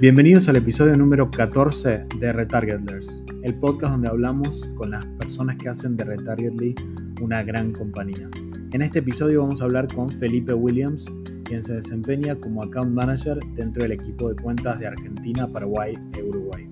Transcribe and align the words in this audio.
Bienvenidos 0.00 0.48
al 0.48 0.54
episodio 0.54 0.96
número 0.96 1.28
14 1.28 2.04
de 2.20 2.32
Retargetlers, 2.32 3.24
el 3.42 3.56
podcast 3.56 3.94
donde 3.94 4.08
hablamos 4.08 4.64
con 4.76 4.92
las 4.92 5.04
personas 5.04 5.56
que 5.56 5.68
hacen 5.68 5.96
de 5.96 6.04
Retargetly 6.04 6.76
una 7.20 7.42
gran 7.42 7.72
compañía. 7.72 8.30
En 8.70 8.82
este 8.82 9.00
episodio 9.00 9.42
vamos 9.42 9.60
a 9.60 9.64
hablar 9.64 9.92
con 9.92 10.08
Felipe 10.08 10.54
Williams, 10.54 11.04
quien 11.42 11.64
se 11.64 11.74
desempeña 11.74 12.36
como 12.36 12.62
account 12.62 12.92
manager 12.92 13.40
dentro 13.56 13.82
del 13.82 13.90
equipo 13.90 14.28
de 14.28 14.40
cuentas 14.40 14.78
de 14.78 14.86
Argentina, 14.86 15.48
Paraguay 15.48 15.94
e 16.16 16.22
Uruguay. 16.22 16.70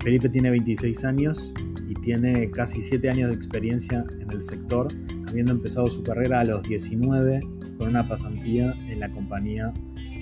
Felipe 0.00 0.28
tiene 0.28 0.50
26 0.50 1.04
años 1.04 1.52
y 1.88 1.94
tiene 1.94 2.48
casi 2.52 2.80
7 2.80 3.10
años 3.10 3.30
de 3.30 3.34
experiencia 3.34 4.04
en 4.20 4.30
el 4.30 4.44
sector, 4.44 4.86
habiendo 5.26 5.50
empezado 5.50 5.88
su 5.88 6.04
carrera 6.04 6.38
a 6.38 6.44
los 6.44 6.62
19 6.62 7.40
con 7.76 7.88
una 7.88 8.06
pasantía 8.06 8.72
en 8.88 9.00
la 9.00 9.10
compañía 9.10 9.72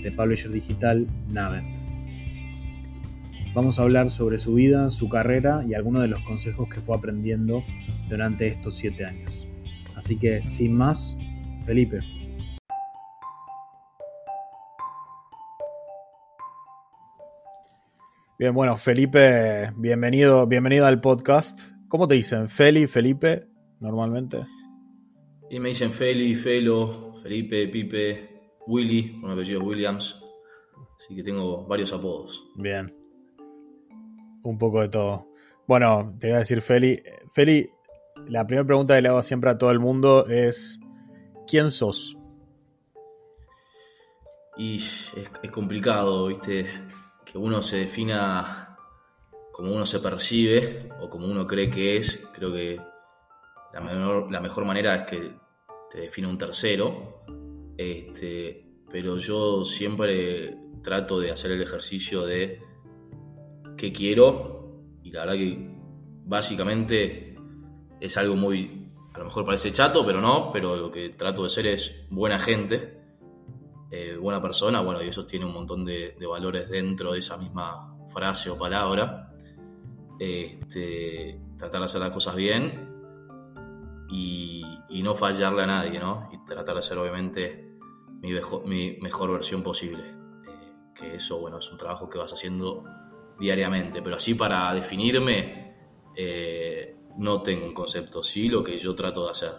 de 0.03 0.11
publisher 0.11 0.51
digital 0.51 1.07
Navent. 1.29 1.88
Vamos 3.59 3.81
a 3.81 3.83
hablar 3.83 4.09
sobre 4.13 4.39
su 4.39 4.55
vida, 4.55 4.89
su 4.89 5.09
carrera 5.09 5.65
y 5.69 5.75
algunos 5.75 6.03
de 6.03 6.07
los 6.07 6.21
consejos 6.21 6.69
que 6.69 6.81
fue 6.81 6.97
aprendiendo 6.97 7.65
durante 8.09 8.47
estos 8.47 8.77
siete 8.77 9.05
años. 9.05 9.49
Así 9.97 10.17
que, 10.17 10.47
sin 10.47 10.77
más, 10.77 11.17
Felipe. 11.67 11.99
Bien, 18.39 18.55
bueno, 18.55 18.77
Felipe, 18.77 19.73
bienvenido, 19.75 20.47
bienvenido 20.47 20.87
al 20.87 21.01
podcast. 21.01 21.59
¿Cómo 21.89 22.07
te 22.07 22.15
dicen? 22.15 22.49
¿Feli, 22.49 22.87
Felipe, 22.87 23.49
normalmente? 23.81 24.39
Y 25.51 25.59
me 25.59 25.71
dicen 25.71 25.91
Feli, 25.91 26.37
Felo, 26.37 27.13
Felipe, 27.13 27.67
Pipe, 27.67 28.55
Willy, 28.69 29.21
con 29.21 29.33
apellido 29.33 29.65
Williams. 29.65 30.23
Así 30.97 31.17
que 31.17 31.25
tengo 31.25 31.67
varios 31.67 31.93
apodos. 31.93 32.41
Bien 32.55 33.08
un 34.43 34.59
poco 34.59 34.81
de 34.81 34.89
todo. 34.89 35.29
Bueno, 35.67 36.17
te 36.19 36.29
voy 36.29 36.37
a 36.37 36.39
decir, 36.39 36.63
Feli. 36.63 37.03
Feli, 37.31 37.71
la 38.27 38.47
primera 38.47 38.67
pregunta 38.67 38.97
que 38.97 39.03
le 39.03 39.09
hago 39.09 39.23
siempre 39.23 39.51
a 39.51 39.59
todo 39.59 39.71
el 39.71 39.79
mundo 39.79 40.27
es: 40.29 40.81
¿quién 41.47 41.71
sos? 41.71 42.17
Y 44.57 44.77
es, 44.77 45.51
complicado, 45.53 46.27
¿viste? 46.27 46.67
Que 47.25 47.39
uno 47.39 47.63
se 47.63 47.77
defina 47.79 48.77
como 49.53 49.73
uno 49.73 49.87
se 49.87 50.01
percibe 50.01 50.89
o 51.01 51.09
como 51.09 51.27
uno 51.27 51.47
cree 51.47 51.71
que 51.71 51.97
es. 51.97 52.27
Creo 52.33 52.53
que 52.53 52.81
la 53.73 53.81
mejor, 53.81 54.33
la 54.33 54.41
mejor 54.41 54.65
manera 54.65 54.97
es 54.97 55.05
que 55.05 55.33
te 55.91 56.01
define 56.01 56.29
un 56.29 56.39
tercero. 56.39 57.25
Este, 57.77 58.67
pero 58.91 59.17
yo 59.19 59.65
siempre 59.65 60.57
trato 60.83 61.21
de 61.21 61.31
hacer 61.31 61.53
el 61.53 61.63
ejercicio 61.63 62.25
de 62.25 62.61
qué 63.79 63.93
quiero 63.93 64.59
y 65.03 65.11
la 65.11 65.21
verdad 65.21 65.37
que 65.37 65.79
básicamente 66.27 67.35
es 67.99 68.17
algo 68.19 68.37
muy, 68.37 68.91
a 69.15 69.19
lo 69.19 69.25
mejor 69.25 69.47
parece 69.47 69.73
chato, 69.73 70.05
pero 70.05 70.21
no, 70.21 70.53
pero 70.53 70.77
lo 70.77 70.91
que 70.91 71.11
trato 71.11 71.45
de 71.45 71.49
ser 71.49 71.67
es 71.67 72.07
buena 72.11 72.39
gente, 72.39 73.01
eh, 73.91 74.19
buena 74.21 74.43
persona, 74.43 74.81
bueno, 74.83 75.03
y 75.03 75.09
eso 75.09 75.25
tiene 75.25 75.47
un 75.47 75.55
montón 75.55 75.85
de, 75.85 76.15
valores 76.29 76.69
dentro 76.69 77.13
de 77.13 77.21
esa 77.21 77.39
misma 77.39 77.97
frase 78.09 78.51
o 78.51 78.59
palabra. 78.59 79.33
Este, 80.21 81.41
tratar 81.57 81.81
de 81.81 81.85
hacer 81.85 82.01
las 82.01 82.11
cosas 82.11 82.35
bien 82.35 82.97
y, 84.11 84.65
no 85.03 85.15
fallarle 85.15 85.63
a 85.63 85.67
nadie, 85.67 86.01
¿no? 86.01 86.29
Y 86.33 86.45
tratar 86.45 86.75
de 86.75 86.81
hacer 86.81 86.99
obviamente 86.99 87.79
mi, 88.21 88.33
mi 88.67 88.99
mejor 89.01 89.33
versión 89.33 89.63
posible. 89.63 90.03
Eh, 90.03 90.73
que 90.95 91.15
eso, 91.15 91.39
bueno, 91.39 91.59
es 91.59 91.71
un 91.71 91.79
trabajo 91.79 92.11
que 92.11 92.19
vas 92.19 92.33
haciendo 92.33 92.85
diariamente, 93.39 94.01
pero 94.03 94.17
así 94.17 94.35
para 94.35 94.73
definirme 94.75 95.75
eh, 96.15 96.97
no 97.17 97.43
tengo 97.43 97.67
un 97.67 97.75
concepto, 97.75 98.23
sí 98.23 98.49
lo 98.49 98.63
que 98.63 98.79
yo 98.79 98.95
trato 98.95 99.25
de 99.25 99.31
hacer. 99.31 99.53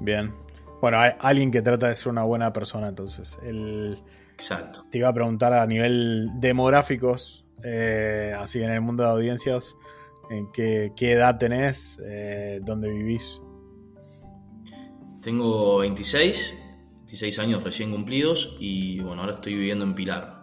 Bien. 0.00 0.34
Bueno, 0.80 1.00
hay 1.00 1.12
alguien 1.18 1.50
que 1.50 1.60
trata 1.60 1.88
de 1.88 1.94
ser 1.94 2.08
una 2.08 2.22
buena 2.22 2.52
persona, 2.52 2.88
entonces. 2.88 3.38
El, 3.42 4.00
Exacto. 4.38 4.84
Te 4.88 4.98
iba 4.98 5.08
a 5.08 5.12
preguntar 5.12 5.52
a 5.52 5.66
nivel 5.66 6.28
demográficos, 6.34 7.44
eh, 7.64 8.32
así 8.38 8.62
en 8.62 8.70
el 8.70 8.80
mundo 8.80 9.02
de 9.02 9.08
audiencias, 9.08 9.74
¿en 10.30 10.52
qué, 10.52 10.92
edad 11.00 11.38
tenés? 11.38 12.00
Eh, 12.04 12.60
¿Dónde 12.62 12.88
vivís? 12.88 13.42
Tengo 15.20 15.78
26, 15.78 16.54
26 16.98 17.38
años 17.40 17.64
recién 17.64 17.90
cumplidos 17.90 18.56
y 18.60 19.00
bueno, 19.00 19.22
ahora 19.22 19.34
estoy 19.34 19.56
viviendo 19.56 19.84
en 19.84 19.96
Pilar 19.96 20.37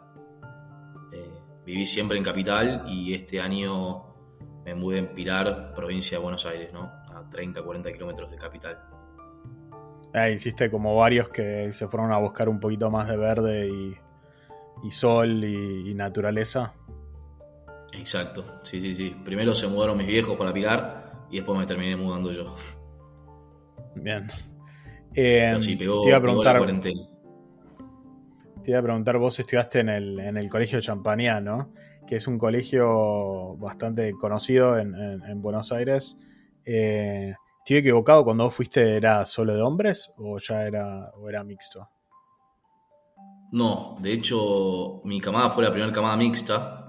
viví 1.66 1.86
siempre 1.86 2.18
en 2.18 2.24
Capital 2.24 2.86
y 2.88 3.14
este 3.14 3.42
año 3.42 4.16
me 4.64 4.76
mudé 4.76 5.00
en 5.00 5.14
Pilar, 5.14 5.74
provincia 5.76 6.18
de 6.18 6.24
Buenos 6.24 6.46
Aires, 6.46 6.72
¿no? 6.74 6.92
A 7.14 7.28
30, 7.30 7.62
40 7.62 7.92
kilómetros 7.92 8.32
de 8.32 8.38
Capital. 8.38 8.80
Ah, 10.14 10.30
hiciste 10.30 10.72
como 10.72 10.96
varios 10.96 11.30
que 11.30 11.72
se 11.74 11.88
fueron 11.88 12.12
a 12.14 12.18
buscar 12.18 12.48
un 12.48 12.60
poquito 12.60 12.90
más 12.90 13.08
de 13.08 13.18
verde 13.18 13.70
y, 13.70 14.92
sol 14.92 15.44
y, 15.44 15.94
naturaleza. 15.94 16.74
Exacto, 17.94 18.62
sí, 18.64 18.80
sí, 18.80 18.96
sí. 18.96 19.16
Primero 19.24 19.54
se 19.54 19.68
mudaron 19.68 19.98
mis 19.98 20.08
viejos 20.08 20.38
para 20.38 20.54
Pilar 20.54 21.28
y 21.30 21.38
después 21.38 21.60
me 21.60 21.66
terminé 21.66 21.96
mudando 21.96 22.32
yo. 22.32 22.56
Bien. 23.96 24.24
Eh, 25.14 25.58
sí, 25.62 25.76
pegó, 25.76 26.02
te 26.02 26.10
iba 26.10 26.18
a 26.18 26.22
preguntar, 26.22 26.60
te 28.66 28.72
iba 28.72 28.80
a 28.80 28.84
preguntar, 28.84 29.18
vos 29.20 29.40
estudiaste 29.40 29.80
en 29.82 29.90
el, 29.90 30.20
en 30.20 30.38
el 30.38 30.50
Colegio 30.50 30.82
Champagnat, 30.82 31.42
¿no? 31.44 31.72
Que 32.08 32.16
es 32.16 32.28
un 32.28 32.40
colegio 32.40 33.56
bastante 33.58 34.12
conocido 34.14 34.78
en, 34.78 35.42
Buenos 35.42 35.72
Aires. 35.72 36.18
Eh, 36.66 37.36
¿Estoy 37.60 37.78
equivocado 37.78 38.24
cuando 38.24 38.46
vos 38.46 38.56
fuiste 38.56 38.98
era 38.98 39.24
solo 39.26 39.56
de 39.56 39.62
hombres 39.62 40.12
o 40.18 40.40
ya 40.40 40.66
era, 40.66 41.12
o 41.16 41.30
era 41.30 41.44
mixto? 41.44 41.88
No, 43.52 43.98
de 44.02 44.14
hecho 44.14 45.02
mi 45.04 45.22
camada 45.22 45.52
fue 45.52 45.64
la 45.64 45.72
primera 45.72 45.92
camada 45.92 46.18
mixta. 46.18 46.88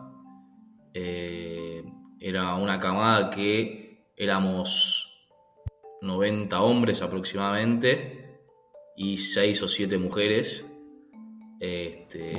Eh, 0.94 1.84
era 2.19 2.54
una 2.54 2.81
camada 2.81 3.28
que 3.28 4.12
éramos 4.16 5.28
90 6.00 6.58
hombres 6.58 7.03
aproximadamente 7.03 8.41
y 8.97 9.19
6 9.19 9.62
o 9.62 9.69
7 9.69 9.98
mujeres. 9.98 10.64
Este, 11.59 12.33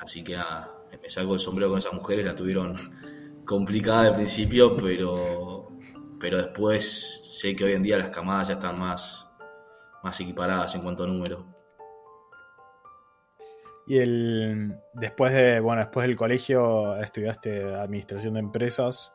Así 0.00 0.24
que 0.24 0.34
nada, 0.34 0.70
me 1.02 1.10
saco 1.10 1.34
el 1.34 1.40
sombrero 1.40 1.70
con 1.70 1.78
esas 1.78 1.92
mujeres, 1.92 2.24
la 2.24 2.34
tuvieron 2.34 2.74
complicada 3.44 4.08
al 4.08 4.14
principio, 4.14 4.76
pero, 4.76 5.68
pero 6.18 6.38
después 6.38 7.20
sé 7.24 7.54
que 7.54 7.64
hoy 7.64 7.72
en 7.72 7.82
día 7.82 7.98
las 7.98 8.10
camadas 8.10 8.48
ya 8.48 8.54
están 8.54 8.80
más, 8.80 9.30
más 10.02 10.18
equiparadas 10.20 10.74
en 10.74 10.80
cuanto 10.80 11.04
a 11.04 11.06
número. 11.06 11.46
Y 13.86 13.98
el, 13.98 14.74
después, 14.94 15.32
de, 15.32 15.60
bueno, 15.60 15.82
después 15.82 16.06
del 16.06 16.16
colegio 16.16 16.96
estudiaste 16.96 17.74
administración 17.74 18.34
de 18.34 18.40
empresas, 18.40 19.12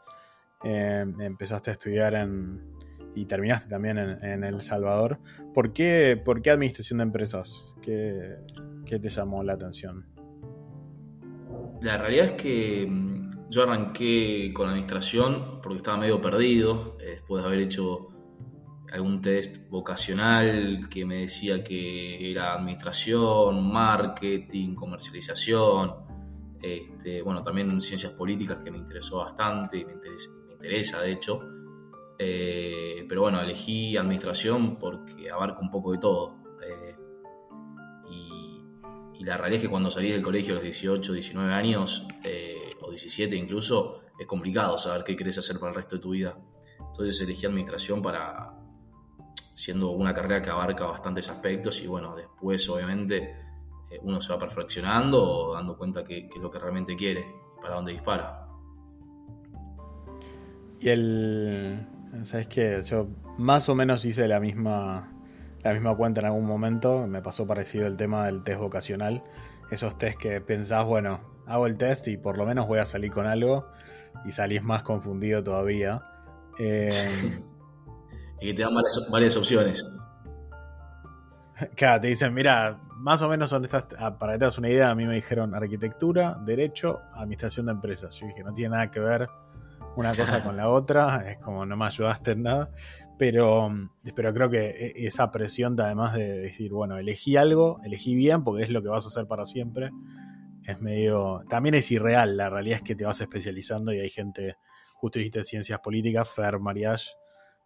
eh, 0.63 1.06
empezaste 1.19 1.72
a 1.72 1.74
estudiar 1.74 2.13
en, 2.13 2.75
y 3.16 3.25
terminaste 3.25 3.69
también 3.69 3.97
en, 3.97 4.44
El 4.44 4.62
Salvador. 4.62 5.18
¿Por 5.53 5.74
qué, 5.74 6.22
¿Por 6.24 6.42
qué 6.42 6.52
administración 6.52 6.97
de 6.97 7.03
empresas? 7.03 7.74
¿Qué, 7.81 8.36
¿Qué 8.85 9.00
te 9.00 9.09
llamó 9.09 9.44
la 9.44 9.53
atención? 9.53 10.06
La 11.81 11.97
realidad 11.97 12.25
es 12.25 12.31
que 12.34 12.88
mm, 12.90 13.50
yo 13.50 13.63
arranqué 13.63 14.51
con 14.53 14.69
administración 14.69 15.59
porque 15.62 15.78
estaba 15.78 15.97
medio 15.97 16.22
perdido, 16.22 16.97
eh, 17.00 17.12
después 17.12 17.44
de 17.44 17.47
haber 17.47 17.59
hecho 17.62 18.09
algún 18.91 19.22
test 19.22 19.69
vocacional 19.69 20.88
que 20.89 21.06
me 21.06 21.21
decía 21.21 21.63
que 21.63 22.31
era 22.31 22.54
administración, 22.54 23.71
marketing, 23.71 24.75
comercialización, 24.75 25.94
este, 26.62 27.21
bueno, 27.21 27.42
también 27.42 27.80
ciencias 27.81 28.13
políticas 28.13 28.60
que 28.63 28.71
me 28.71 28.77
interesó 28.77 29.18
bastante 29.18 29.77
y 29.77 29.86
me 29.86 29.94
interesa, 29.94 31.01
de 31.01 31.12
hecho. 31.12 31.42
Eh, 32.18 33.06
pero 33.10 33.21
bueno, 33.21 33.42
elegí 33.42 33.98
administración 33.98 34.77
porque 34.77 35.30
abarca 35.30 35.60
un 35.60 35.69
poco 35.69 35.92
de 35.92 35.98
todo. 35.98 36.44
Y 39.19 39.23
la 39.23 39.38
realidad 39.38 39.57
es 39.57 39.62
que 39.63 39.69
cuando 39.69 39.89
salís 39.89 40.13
del 40.13 40.21
colegio 40.21 40.53
a 40.53 40.56
los 40.56 40.63
18, 40.63 41.13
19 41.13 41.53
años, 41.53 42.07
eh, 42.23 42.71
o 42.81 42.89
17 42.89 43.35
incluso, 43.35 44.01
es 44.19 44.27
complicado 44.27 44.77
saber 44.77 45.03
qué 45.03 45.15
querés 45.15 45.38
hacer 45.38 45.59
para 45.59 45.71
el 45.71 45.75
resto 45.75 45.95
de 45.95 46.01
tu 46.01 46.12
vida. 46.12 46.38
Entonces 46.79 47.19
elegí 47.21 47.45
administración 47.45 48.01
para, 48.01 48.53
siendo 49.53 49.91
una 49.91 50.13
carrera 50.13 50.41
que 50.41 50.50
abarca 50.50 50.85
bastantes 50.85 51.29
aspectos 51.29 51.81
y 51.81 51.88
bueno, 51.88 52.15
después 52.15 52.67
obviamente 52.69 53.35
eh, 53.89 54.00
uno 54.03 54.21
se 54.21 54.33
va 54.33 54.39
perfeccionando, 54.39 55.53
dando 55.53 55.77
cuenta 55.77 56.03
que, 56.03 56.29
es 56.33 56.41
lo 56.41 56.51
que 56.51 56.59
realmente 56.59 56.95
quiere 56.95 57.25
para 57.62 57.75
dónde 57.75 57.94
dispara. 57.94 58.47
Y 60.79 60.89
el, 60.89 61.88
¿sabes 62.23 62.47
qué? 62.47 62.81
Yo 62.83 63.07
más 63.38 63.69
o 63.69 63.75
menos 63.75 64.06
hice 64.06 64.27
la 64.27 64.39
misma 64.39 65.14
la 65.65 65.73
misma 65.73 65.95
cuenta 65.95 66.21
en 66.21 66.27
algún 66.27 66.45
momento, 66.45 67.07
me 67.07 67.23
pasó 67.23 67.47
parecido 67.47 67.88
el 67.88 67.97
tema 67.97 68.27
del 68.27 68.44
test 68.44 68.59
vocacional. 68.59 69.23
esos 69.71 69.97
test 69.97 70.19
que 70.19 70.39
pensás, 70.39 70.85
bueno, 70.85 71.19
hago 71.47 71.65
el 71.65 71.75
test 71.75 72.07
y 72.07 72.17
por 72.17 72.38
lo 72.38 72.45
menos 72.45 72.67
voy 72.67 72.77
a 72.77 72.85
salir 72.85 73.12
con 73.12 73.25
algo 73.25 73.65
y 74.25 74.31
salís 74.31 74.62
más 74.62 74.83
confundido 74.83 75.44
todavía. 75.44 76.03
Eh, 76.59 76.88
y 78.41 78.47
que 78.47 78.53
te 78.53 78.62
dan 78.62 78.75
varias, 79.09 79.35
opciones. 79.35 79.83
Claro, 81.75 82.01
te 82.01 82.07
dicen, 82.07 82.33
mira, 82.33 82.81
más 82.97 83.21
o 83.21 83.29
menos 83.29 83.50
son 83.50 83.63
estas, 83.63 83.85
ah, 83.97 84.19
para 84.19 84.33
que 84.33 84.39
te 84.39 84.45
das 84.45 84.57
una 84.57 84.69
idea, 84.69 84.91
a 84.91 84.95
mí 84.95 85.06
me 85.06 85.15
dijeron 85.15 85.56
arquitectura, 85.56 86.38
derecho, 86.45 87.00
administración 87.13 87.67
de 87.67 87.71
empresas. 87.71 88.13
Yo 88.19 88.27
dije, 88.27 88.44
no 88.44 88.53
tiene 88.53 88.75
nada 88.75 88.91
que 88.91 89.00
ver 89.00 89.29
una 89.95 90.13
cosa 90.13 90.44
con 90.44 90.57
la 90.57 90.69
otra, 90.69 91.31
es 91.31 91.38
como 91.39 91.65
no 91.65 91.75
me 91.75 91.85
ayudaste 91.85 92.31
en 92.31 92.44
nada, 92.44 92.69
pero, 93.17 93.69
pero 94.15 94.33
creo 94.33 94.50
que 94.50 94.69
e, 94.69 95.07
esa 95.07 95.31
presión, 95.31 95.79
además 95.79 96.13
de 96.13 96.39
decir, 96.39 96.71
bueno, 96.71 96.97
elegí 96.97 97.38
algo, 97.38 97.79
elegí 97.83 98.15
bien 98.15 98.44
porque 98.44 98.63
es 98.63 98.69
lo 98.69 98.81
que 98.81 98.89
vas 98.89 99.06
a 99.06 99.07
hacer 99.07 99.27
para 99.27 99.45
siempre, 99.45 99.91
es 100.63 100.81
medio, 100.81 101.44
también 101.50 101.75
es 101.75 101.91
irreal, 101.91 102.38
la 102.38 102.50
realidad 102.50 102.77
es 102.77 102.83
que 102.83 102.95
te 102.95 103.06
vas 103.06 103.21
especializando 103.21 103.94
y 103.94 104.00
hay 104.00 104.09
gente, 104.09 104.56
justo 104.95 105.19
dijiste 105.19 105.44
ciencias 105.44 105.79
políticas, 105.79 106.29
Fer 106.33 106.59
Mariage, 106.59 107.12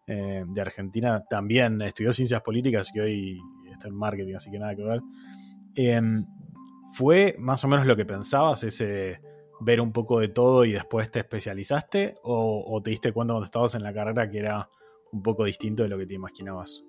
eh, 0.08 0.44
de 0.48 0.62
Argentina, 0.62 1.24
también 1.30 1.82
estudió 1.82 2.12
ciencias 2.14 2.42
políticas 2.42 2.90
y 2.96 3.00
hoy 3.00 3.42
está 3.72 3.88
en 3.88 3.96
marketing, 3.96 4.36
así 4.36 4.50
que 4.50 4.60
nada 4.60 4.76
que 4.76 4.84
ver. 4.84 5.02
Em, 5.76 6.26
¿Fue 6.92 7.36
más 7.38 7.64
o 7.64 7.68
menos 7.68 7.86
lo 7.86 7.96
que 7.96 8.06
pensabas, 8.06 8.64
ese 8.64 9.22
ver 9.60 9.82
un 9.82 9.92
poco 9.92 10.20
de 10.20 10.30
todo 10.30 10.66
y 10.66 10.72
después 10.72 11.12
te 11.12 11.20
especializaste? 11.20 12.16
¿O, 12.24 12.82
te 12.84 12.90
diste 12.90 13.12
cuenta 13.12 13.34
cuando 13.34 13.46
estabas 13.46 13.76
en 13.76 13.84
la 13.84 13.94
carrera 13.94 14.30
que 14.30 14.40
era 14.40 14.68
un 15.12 15.24
poco 15.24 15.46
distinto 15.46 15.84
de 15.84 15.90
lo 15.90 15.98
que 15.98 16.06
te 16.06 16.14
imaginabas? 16.14 16.84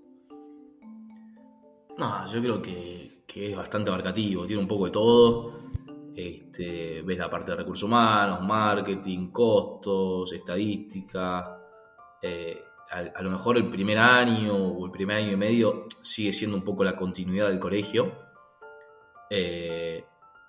No, 1.98 2.26
yo 2.26 2.40
creo 2.40 2.62
que, 2.62 3.24
es 3.26 3.56
bastante 3.56 3.90
abarcativo, 3.90 4.46
tiene 4.46 4.62
un 4.62 4.68
poco 4.68 4.86
de 4.86 4.90
todo. 4.90 5.60
Este, 6.14 7.02
ves 7.02 7.18
la 7.18 7.30
parte 7.30 7.50
de 7.50 7.58
recursos 7.58 7.84
humanos, 7.84 8.40
marketing, 8.42 9.30
costos, 9.30 10.32
estadística. 10.32 11.58
Eh, 12.22 12.62
a, 12.90 13.22
lo 13.22 13.30
mejor 13.30 13.56
el 13.56 13.68
primer 13.68 13.98
año 13.98 14.54
o 14.54 14.84
el 14.84 14.90
primer 14.90 15.18
año 15.18 15.32
y 15.32 15.36
medio 15.36 15.86
sigue 16.02 16.32
siendo 16.32 16.56
un 16.56 16.64
poco 16.64 16.84
la 16.84 16.96
continuidad 16.96 17.48
del 17.48 17.58
colegio. 17.58 18.12
Eh, 19.28 20.04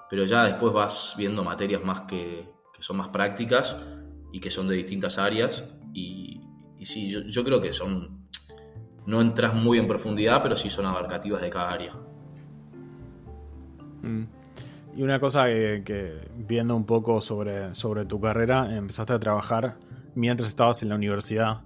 pero 0.10 0.26
ya 0.26 0.44
después 0.46 0.74
vas 0.74 1.16
viendo 1.18 1.44
materias 1.44 1.84
más 1.84 2.02
que, 2.02 2.50
son 2.80 2.98
más 2.98 3.10
prácticas 3.10 3.78
y 4.32 4.40
que 4.40 4.50
son 4.50 4.68
de 4.68 4.76
distintas 4.76 5.18
áreas. 5.18 5.64
Y, 5.94 6.42
sí, 6.86 7.10
yo, 7.10 7.44
creo 7.44 7.62
que 7.62 7.72
son. 7.72 8.28
No 9.06 9.22
entras 9.22 9.54
muy 9.54 9.78
en 9.78 9.88
profundidad, 9.88 10.42
pero 10.44 10.56
sí 10.56 10.70
son 10.70 10.86
abarcativas 10.86 11.42
de 11.42 11.50
cada 11.50 11.72
área. 11.72 11.94
Mm. 14.04 14.24
Y 14.96 15.04
una 15.04 15.20
cosa 15.20 15.46
que, 15.46 16.28
viendo 16.36 16.76
un 16.76 16.86
poco 16.86 17.22
sobre, 17.22 17.74
sobre 17.74 18.06
tu 18.06 18.20
carrera, 18.20 18.76
empezaste 18.76 19.14
a 19.14 19.20
trabajar 19.20 19.78
mientras 20.16 20.50
estabas 20.50 20.84
en 20.84 20.90
la 20.90 20.96
universidad, 20.96 21.62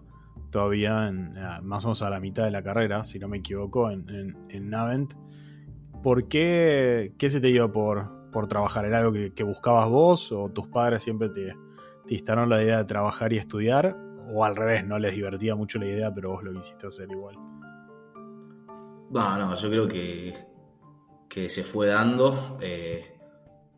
todavía 0.52 1.08
en, 1.08 1.34
más 1.64 1.84
o 1.86 1.88
menos 1.88 2.02
a 2.04 2.10
la 2.10 2.20
mitad 2.20 2.44
de 2.44 2.52
la 2.52 2.62
carrera, 2.62 3.04
si 3.04 3.18
no 3.18 3.28
me 3.28 3.38
equivoco, 3.38 3.90
en, 3.90 4.08
en, 4.10 4.38
en 4.50 4.70
Navent. 4.70 5.14
¿Por 6.04 6.28
qué, 6.28 7.14
qué 7.18 7.30
se 7.32 7.42
te 7.42 7.48
dio 7.48 7.72
por, 7.72 8.30
por 8.32 8.48
trabajar? 8.48 8.86
¿Era 8.86 9.00
algo 9.00 9.12
que, 9.12 9.44
buscabas 9.44 9.90
vos 9.90 10.32
o 10.32 10.50
tus 10.50 10.68
padres 10.68 11.02
siempre 11.02 11.30
te 11.30 11.56
instaron 12.14 12.48
la 12.48 12.62
idea 12.62 12.78
de 12.78 12.86
trabajar 12.86 13.34
y 13.34 13.38
estudiar? 13.38 13.98
¿O 14.34 14.44
al 14.44 14.56
revés, 14.56 14.86
no 14.86 14.98
les 15.00 15.16
divertía 15.16 15.56
mucho 15.56 15.80
la 15.80 15.86
idea, 15.86 16.14
pero 16.14 16.32
vos 16.32 16.44
lo 16.44 16.54
quisiste 16.54 16.88
hacer 16.88 17.10
igual? 17.12 17.36
No, 19.12 19.38
no, 19.38 19.56
yo 19.56 19.70
creo 19.70 19.88
que, 19.88 20.34
que 21.30 21.50
se 21.50 21.64
fue 21.64 21.88
dando. 21.88 22.58
Eh, 22.62 23.18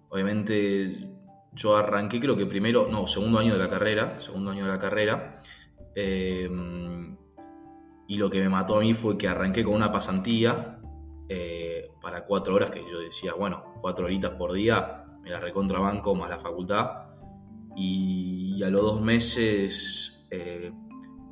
obviamente 0.09 1.11
yo 1.53 1.75
arranqué 1.75 2.19
creo 2.19 2.35
que 2.35 2.45
primero, 2.45 2.87
no, 2.89 3.07
segundo 3.07 3.39
año 3.39 3.53
de 3.53 3.59
la 3.59 3.69
carrera, 3.69 4.19
segundo 4.19 4.51
año 4.51 4.65
de 4.65 4.71
la 4.71 4.79
carrera. 4.79 5.41
Eh, 5.95 6.49
y 8.07 8.17
lo 8.17 8.29
que 8.29 8.39
me 8.39 8.49
mató 8.49 8.77
a 8.77 8.81
mí 8.81 8.93
fue 8.93 9.17
que 9.17 9.27
arranqué 9.27 9.63
con 9.63 9.75
una 9.75 9.91
pasantía. 9.91 10.79
Eh, 11.29 11.91
para 12.01 12.23
cuatro 12.23 12.55
horas 12.55 12.71
que 12.71 12.81
yo 12.89 12.99
decía, 12.99 13.33
bueno, 13.33 13.73
cuatro 13.81 14.05
horitas 14.05 14.31
por 14.31 14.53
día, 14.53 15.03
me 15.21 15.29
la 15.29 15.41
recontrabanco 15.41 16.15
más 16.15 16.29
la 16.29 16.37
facultad. 16.37 16.89
Y 17.75 18.63
a 18.63 18.69
los 18.69 18.81
dos 18.81 19.01
meses, 19.01 20.16
eh, 20.37 20.73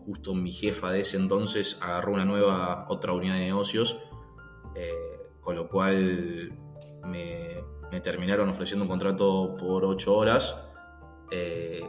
justo 0.05 0.33
mi 0.33 0.51
jefa 0.51 0.91
de 0.91 1.01
ese 1.01 1.17
entonces 1.17 1.77
agarró 1.81 2.13
una 2.13 2.25
nueva, 2.25 2.85
otra 2.89 3.13
unidad 3.13 3.35
de 3.35 3.41
negocios, 3.41 3.99
eh, 4.75 4.91
con 5.41 5.55
lo 5.55 5.67
cual 5.67 6.57
me, 7.05 7.63
terminaron 8.01 8.49
ofreciendo 8.49 8.83
un 8.83 8.89
contrato 8.89 9.53
por 9.57 9.85
ocho 9.85 10.15
horas. 10.15 10.61
Eh, 11.31 11.81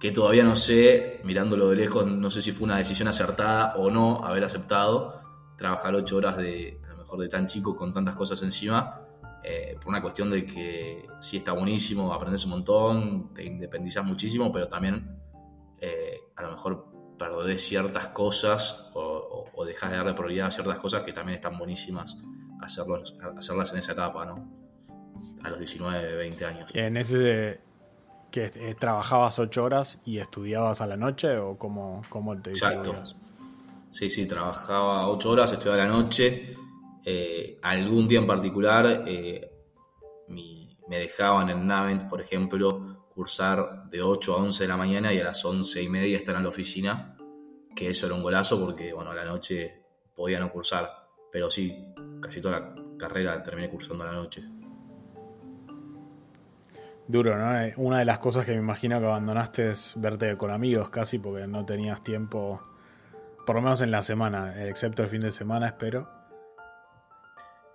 que 0.00 0.10
todavía 0.10 0.44
no 0.44 0.56
sé, 0.56 1.20
mirándolo 1.24 1.70
de 1.70 1.76
lejos, 1.76 2.06
no 2.06 2.30
sé 2.30 2.42
si 2.42 2.52
fue 2.52 2.64
una 2.64 2.76
decisión 2.76 3.08
acertada 3.08 3.74
o 3.76 3.90
no 3.90 4.22
haber 4.24 4.44
aceptado 4.44 5.20
trabajar 5.56 5.94
ocho 5.94 6.16
horas 6.16 6.36
de, 6.36 6.78
de 7.16 7.28
tan 7.28 7.46
chico 7.46 7.74
con 7.76 7.92
tantas 7.92 8.16
cosas 8.16 8.42
encima, 8.42 9.00
eh, 9.42 9.76
por 9.80 9.88
una 9.88 10.02
cuestión 10.02 10.30
de 10.30 10.44
que 10.44 11.06
sí 11.20 11.36
está 11.36 11.52
buenísimo, 11.52 12.12
aprendes 12.12 12.44
un 12.44 12.50
montón, 12.50 13.34
te 13.34 13.44
independizas 13.44 14.04
muchísimo, 14.04 14.50
pero 14.50 14.66
también 14.68 15.23
eh, 15.86 16.20
a 16.36 16.42
lo 16.42 16.52
mejor 16.52 16.86
perdés 17.18 17.62
ciertas 17.66 18.08
cosas 18.08 18.90
o, 18.94 19.50
o, 19.54 19.64
dejas 19.66 19.90
de 19.90 19.98
darle 19.98 20.14
prioridad 20.14 20.46
a 20.46 20.50
ciertas 20.50 20.78
cosas 20.78 21.02
que 21.02 21.12
también 21.12 21.36
están 21.36 21.58
buenísimas 21.58 22.16
hacerlos, 22.62 23.16
hacerlas 23.36 23.70
en 23.72 23.78
esa 23.78 23.92
etapa, 23.92 24.24
¿no? 24.24 24.50
A 25.42 25.50
los 25.50 25.58
19, 25.58 26.16
20 26.16 26.44
años. 26.46 26.70
En 26.74 26.96
ese 26.96 27.60
que 28.30 28.46
eh, 28.46 28.74
trabajabas 28.78 29.38
ocho 29.38 29.64
horas 29.64 30.00
y 30.06 30.18
estudiabas 30.18 30.80
a 30.80 30.86
la 30.86 30.96
noche 30.96 31.36
o 31.36 31.58
cómo, 31.58 32.02
cómo 32.08 32.40
te 32.40 32.50
Exacto. 32.50 32.94
Sí, 33.90 34.10
sí, 34.10 34.26
trabajaba 34.26 35.06
ocho 35.08 35.30
horas, 35.30 35.52
estudiaba 35.52 35.82
a 35.82 35.86
la 35.86 35.92
noche 35.92 36.56
eh, 37.04 37.58
algún 37.62 38.08
día 38.08 38.20
en 38.20 38.26
particular 38.26 39.04
me 40.88 40.98
dejaban 40.98 41.50
en 41.50 41.66
Navent, 41.66 42.08
por 42.08 42.20
ejemplo, 42.20 42.93
cursar 43.14 43.88
de 43.88 44.02
8 44.02 44.34
a 44.34 44.36
11 44.38 44.64
de 44.64 44.68
la 44.68 44.76
mañana 44.76 45.12
y 45.12 45.20
a 45.20 45.24
las 45.24 45.44
11 45.44 45.82
y 45.82 45.88
media 45.88 46.18
estar 46.18 46.34
en 46.34 46.42
la 46.42 46.48
oficina, 46.48 47.16
que 47.74 47.88
eso 47.88 48.06
era 48.06 48.14
un 48.14 48.22
golazo 48.22 48.60
porque, 48.60 48.92
bueno, 48.92 49.12
a 49.12 49.14
la 49.14 49.24
noche 49.24 49.84
podía 50.14 50.40
no 50.40 50.50
cursar, 50.50 50.90
pero 51.30 51.48
sí, 51.48 51.92
casi 52.20 52.40
toda 52.40 52.60
la 52.60 52.74
carrera 52.98 53.42
terminé 53.42 53.70
cursando 53.70 54.02
a 54.04 54.08
la 54.08 54.12
noche. 54.12 54.44
Duro, 57.06 57.38
¿no? 57.38 57.60
Eh, 57.60 57.74
una 57.76 57.98
de 57.98 58.04
las 58.04 58.18
cosas 58.18 58.46
que 58.46 58.52
me 58.52 58.58
imagino 58.58 58.98
que 58.98 59.06
abandonaste 59.06 59.70
es 59.70 59.92
verte 59.96 60.36
con 60.36 60.50
amigos 60.50 60.88
casi 60.88 61.18
porque 61.18 61.46
no 61.46 61.64
tenías 61.64 62.02
tiempo, 62.02 62.62
por 63.46 63.56
lo 63.56 63.62
menos 63.62 63.80
en 63.82 63.90
la 63.90 64.02
semana, 64.02 64.66
excepto 64.66 65.02
el 65.02 65.08
fin 65.08 65.20
de 65.20 65.30
semana, 65.30 65.66
espero. 65.66 66.08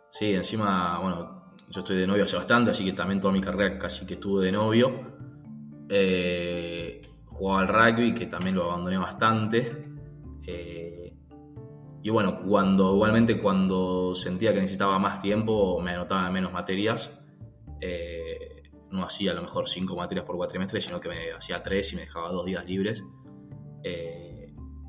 Sí, 0.10 0.34
encima, 0.34 0.98
bueno, 1.00 1.54
yo 1.70 1.82
estoy 1.82 1.98
de 1.98 2.08
novio 2.08 2.24
hace 2.24 2.36
bastante, 2.36 2.72
así 2.72 2.84
que 2.84 2.94
también 2.94 3.22
toda 3.22 3.32
mi 3.32 3.42
carrera 3.42 3.78
casi 3.78 4.06
que 4.06 4.16
estuve 4.16 4.46
de 4.46 4.52
novio. 4.52 5.19
Eh, 5.90 7.02
jugaba 7.26 7.62
al 7.62 7.68
rugby, 7.68 8.14
que 8.14 8.28
también 8.28 8.56
lo 8.56 8.72
abandoné 8.72 8.98
bastante. 8.98 9.86
Eh, 10.46 11.14
y 12.02 12.10
bueno, 12.10 12.38
cuando 12.38 12.94
igualmente 12.94 13.40
cuando 13.40 14.16
sentía 14.16 14.54
que 14.54 14.62
necesitaba 14.62 15.00
más 15.00 15.20
tiempo, 15.20 15.82
me 15.82 15.92
anotaba 15.92 16.30
menos 16.32 16.54
materias. 16.54 17.20
Eh, 17.82 18.64
no 18.92 19.04
hacía 19.04 19.32
a 19.32 19.36
lo 19.36 19.42
mejor 19.42 19.68
cinco 19.68 19.96
materias 19.96 20.26
por 20.26 20.36
cuatrimestre, 20.36 20.82
sino 20.82 21.00
que 21.00 21.10
me 21.10 21.32
hacía 21.32 21.62
tres 21.62 21.94
y 21.94 21.96
me 21.96 22.02
dejaba 22.02 22.30
dos 22.32 22.46
días 22.46 22.66
libres. 22.66 23.04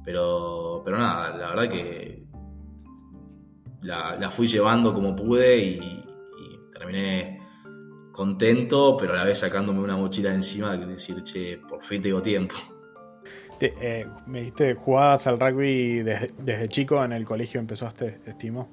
pero, 0.04 0.82
pero 0.84 0.98
nada, 0.98 1.36
la 1.36 1.48
verdad 1.50 1.68
que 1.68 2.30
la, 3.82 4.30
fui 4.30 4.46
llevando 4.46 4.92
como 4.92 5.14
pude 5.14 5.58
y, 5.58 6.06
terminé 6.72 7.39
contento, 8.20 8.98
pero 8.98 9.14
a 9.14 9.16
la 9.16 9.24
vez 9.24 9.38
sacándome 9.38 9.80
una 9.80 9.96
mochila 9.96 10.28
de 10.28 10.36
encima 10.36 10.76
de 10.76 10.84
decir, 10.84 11.22
che, 11.22 11.56
por 11.56 11.82
fin 11.82 12.02
tengo 12.02 12.20
tiempo. 12.20 12.54
Eh, 13.58 14.06
me 14.26 14.40
dijiste, 14.40 14.74
¿jugabas 14.74 15.26
al 15.26 15.40
rugby 15.40 16.02
desde, 16.02 16.68
chico 16.68 17.02
en 17.02 17.12
el 17.12 17.24
colegio 17.24 17.60
empezaste, 17.60 18.20
estimo? 18.26 18.68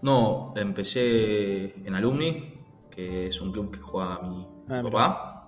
No, 0.00 0.54
empecé 0.56 1.86
en 1.86 1.94
Alumni, 1.94 2.62
que 2.90 3.26
es 3.26 3.38
un 3.42 3.52
club 3.52 3.70
que 3.70 3.80
juega 3.80 4.18
mi 4.22 4.46
ah, 4.70 4.82
papá. 4.82 5.46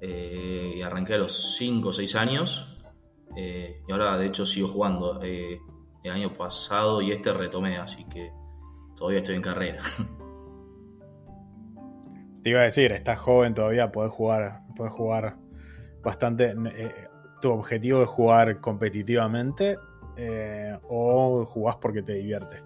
Eh, 0.00 0.76
y 0.76 0.80
arranqué 0.80 1.12
a 1.12 1.18
los 1.18 1.56
5 1.58 1.90
o 1.90 1.92
6 1.92 2.14
años. 2.14 2.78
Eh, 3.36 3.82
y 3.86 3.92
ahora, 3.92 4.16
de 4.16 4.28
hecho, 4.28 4.46
sigo 4.46 4.68
jugando 4.68 5.20
el 5.20 6.10
año 6.10 6.32
pasado 6.32 7.02
y 7.02 7.12
este 7.12 7.34
retomé, 7.34 7.76
así 7.76 8.06
que 8.06 8.30
todavía 8.96 9.18
estoy 9.18 9.34
en 9.34 9.42
carrera. 9.42 9.82
Te 12.48 12.52
iba 12.52 12.60
a 12.60 12.64
decir, 12.64 12.92
estás 12.92 13.18
joven 13.18 13.52
todavía, 13.52 13.92
puedes 13.92 14.10
jugar, 14.10 14.62
puedes 14.74 14.94
jugar 14.94 15.36
bastante. 16.02 16.54
Eh, 16.78 17.08
¿Tu 17.42 17.50
objetivo 17.52 18.02
es 18.02 18.08
jugar 18.08 18.58
competitivamente 18.58 19.76
eh, 20.16 20.74
o 20.88 21.44
jugás 21.44 21.76
porque 21.76 22.00
te 22.00 22.14
divierte? 22.14 22.62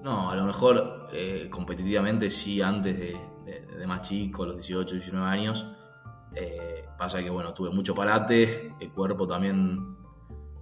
No, 0.00 0.28
a 0.28 0.34
lo 0.34 0.44
mejor 0.44 1.06
eh, 1.12 1.46
competitivamente 1.48 2.30
sí, 2.30 2.60
antes 2.60 2.98
de, 2.98 3.86
más 3.86 4.00
chico, 4.00 4.44
los 4.44 4.56
18, 4.56 4.92
19 4.92 5.24
años. 5.24 5.68
Pasa 6.98 7.22
que, 7.22 7.30
bueno, 7.30 7.54
tuve 7.54 7.70
mucho 7.70 7.94
parate, 7.94 8.74
el 8.80 8.90
cuerpo 8.90 9.24
también 9.24 9.96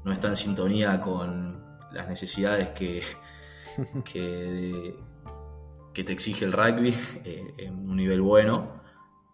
no 0.05 0.13
está 0.13 0.29
en 0.29 0.37
sintonía 0.37 1.01
con 1.01 1.65
las 1.93 2.07
necesidades 2.07 2.73
que, 2.73 3.03
que, 4.05 4.99
te 6.05 6.13
exige 6.13 6.45
el 6.45 6.53
rugby 6.53 6.95
eh, 7.25 7.55
en 7.59 7.89
un 7.89 7.97
nivel 7.97 8.21
bueno. 8.21 8.83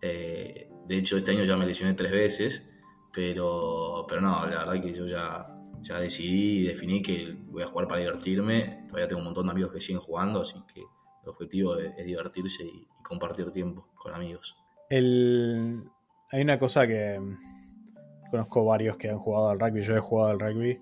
de 0.01 0.97
hecho, 0.97 1.17
este 1.17 1.33
año 1.33 1.45
ya 1.45 1.57
me 1.57 1.67
lesioné 1.67 1.95
tres 1.95 2.13
veces, 2.13 2.73
pero, 3.13 4.07
pero 4.09 4.21
no, 4.21 4.47
la 4.47 4.65
verdad 4.65 4.81
que 4.81 4.95
yo 4.95 5.07
ya 5.07 5.57
ya 5.87 6.01
decidí 6.01 6.61
y 6.61 6.67
definí 6.67 7.03
que 7.03 7.37
voy 7.49 7.63
a 7.63 7.67
jugar 7.67 7.87
para 7.87 8.01
divertirme. 8.01 8.85
Todavía 8.89 9.09
tengo 9.09 9.21
un 9.21 9.27
montón 9.27 9.47
de 9.47 9.53
amigos 9.53 9.73
que 9.73 9.81
siguen 9.81 10.01
jugando, 10.01 10.41
así 10.41 10.55
que 10.73 10.81
el 10.81 11.29
objetivo 11.29 11.77
es, 11.77 12.05
divertirse 12.05 12.65
y, 12.65 12.87
compartir 13.03 13.51
tiempo 13.51 13.89
con 13.95 14.15
amigos. 14.15 14.57
Hay 14.91 16.43
una 16.43 16.59
cosa 16.59 16.87
que 16.87 17.21
conozco 18.31 18.65
varios 18.65 18.97
que 18.97 19.11
han 19.11 19.19
jugado 19.19 19.51
al 19.51 19.61
rugby, 19.61 19.83
yo 19.83 19.97
he 19.97 20.01
jugado 20.01 20.31
al 20.31 20.41
rugby 20.41 20.81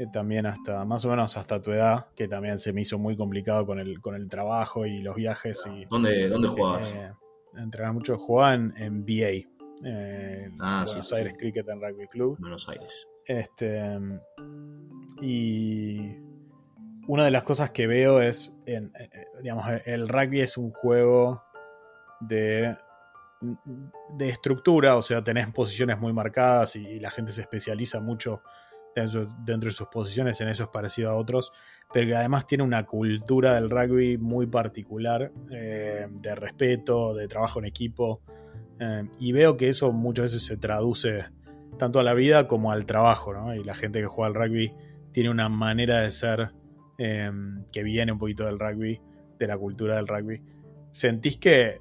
eh, 0.00 0.06
también 0.10 0.46
hasta 0.46 0.82
más 0.86 1.04
o 1.04 1.10
menos 1.10 1.36
hasta 1.36 1.60
tu 1.60 1.72
edad, 1.72 2.06
que 2.16 2.26
también 2.26 2.58
se 2.58 2.72
me 2.72 2.80
hizo 2.80 2.98
muy 2.98 3.18
complicado 3.18 3.66
con 3.66 3.78
el, 3.78 4.00
con 4.00 4.14
el 4.14 4.28
trabajo 4.28 4.86
y 4.86 5.02
los 5.02 5.14
viajes. 5.14 5.62
Y, 5.66 5.84
¿Dónde, 5.84 6.26
dónde 6.26 6.48
jugabas? 6.48 6.94
Eh, 6.94 7.12
mucho, 7.92 8.16
jugaba 8.16 8.54
en, 8.54 8.72
en 8.78 9.04
BA, 9.04 9.46
eh, 9.84 10.50
ah, 10.58 10.84
Buenos 10.86 11.12
Aires 11.12 11.34
Cricket 11.38 11.68
and 11.68 11.82
Rugby 11.82 12.06
Club. 12.08 12.38
Buenos 12.38 12.66
Aires. 12.70 13.06
Este, 13.26 13.98
y 15.20 16.16
una 17.06 17.26
de 17.26 17.30
las 17.30 17.42
cosas 17.42 17.70
que 17.70 17.86
veo 17.86 18.22
es, 18.22 18.56
en, 18.64 18.92
eh, 18.98 19.10
digamos, 19.42 19.66
el 19.84 20.08
rugby 20.08 20.40
es 20.40 20.56
un 20.56 20.70
juego 20.70 21.42
de, 22.20 22.74
de 24.16 24.28
estructura, 24.30 24.96
o 24.96 25.02
sea, 25.02 25.22
tenés 25.22 25.52
posiciones 25.52 26.00
muy 26.00 26.14
marcadas 26.14 26.74
y, 26.76 27.00
la 27.00 27.10
gente 27.10 27.32
se 27.32 27.42
especializa 27.42 28.00
mucho 28.00 28.40
dentro, 28.94 29.68
de 29.68 29.72
sus 29.72 29.88
posiciones, 29.88 30.40
en 30.40 30.48
eso 30.48 30.64
es 30.64 30.68
parecido 30.70 31.10
a 31.10 31.14
otros, 31.14 31.52
pero 31.92 32.06
que 32.06 32.14
además 32.14 32.46
tiene 32.46 32.64
una 32.64 32.86
cultura 32.86 33.54
del 33.54 33.70
rugby 33.70 34.18
muy 34.18 34.46
particular, 34.46 35.32
eh, 35.50 36.06
de 36.10 36.34
respeto, 36.34 37.14
de 37.14 37.28
trabajo 37.28 37.58
en 37.58 37.66
equipo, 37.66 38.22
eh, 38.78 39.08
y 39.18 39.32
veo 39.32 39.56
que 39.56 39.68
eso 39.68 39.92
muchas 39.92 40.26
veces 40.26 40.44
se 40.44 40.56
traduce 40.56 41.24
tanto 41.78 42.00
a 42.00 42.02
la 42.02 42.14
vida 42.14 42.46
como 42.46 42.72
al 42.72 42.86
trabajo, 42.86 43.32
¿no? 43.32 43.54
Y 43.54 43.64
la 43.64 43.74
gente 43.74 44.00
que 44.00 44.06
juega 44.06 44.28
al 44.28 44.34
rugby 44.34 44.72
tiene 45.12 45.30
una 45.30 45.48
manera 45.48 46.00
de 46.00 46.10
ser 46.10 46.52
eh, 46.98 47.30
que 47.72 47.82
viene 47.82 48.12
un 48.12 48.18
poquito 48.18 48.44
del 48.44 48.58
rugby, 48.58 49.00
de 49.38 49.46
la 49.46 49.56
cultura 49.56 49.96
del 49.96 50.06
rugby. 50.06 50.42
¿Sentís 50.90 51.38
que, 51.38 51.78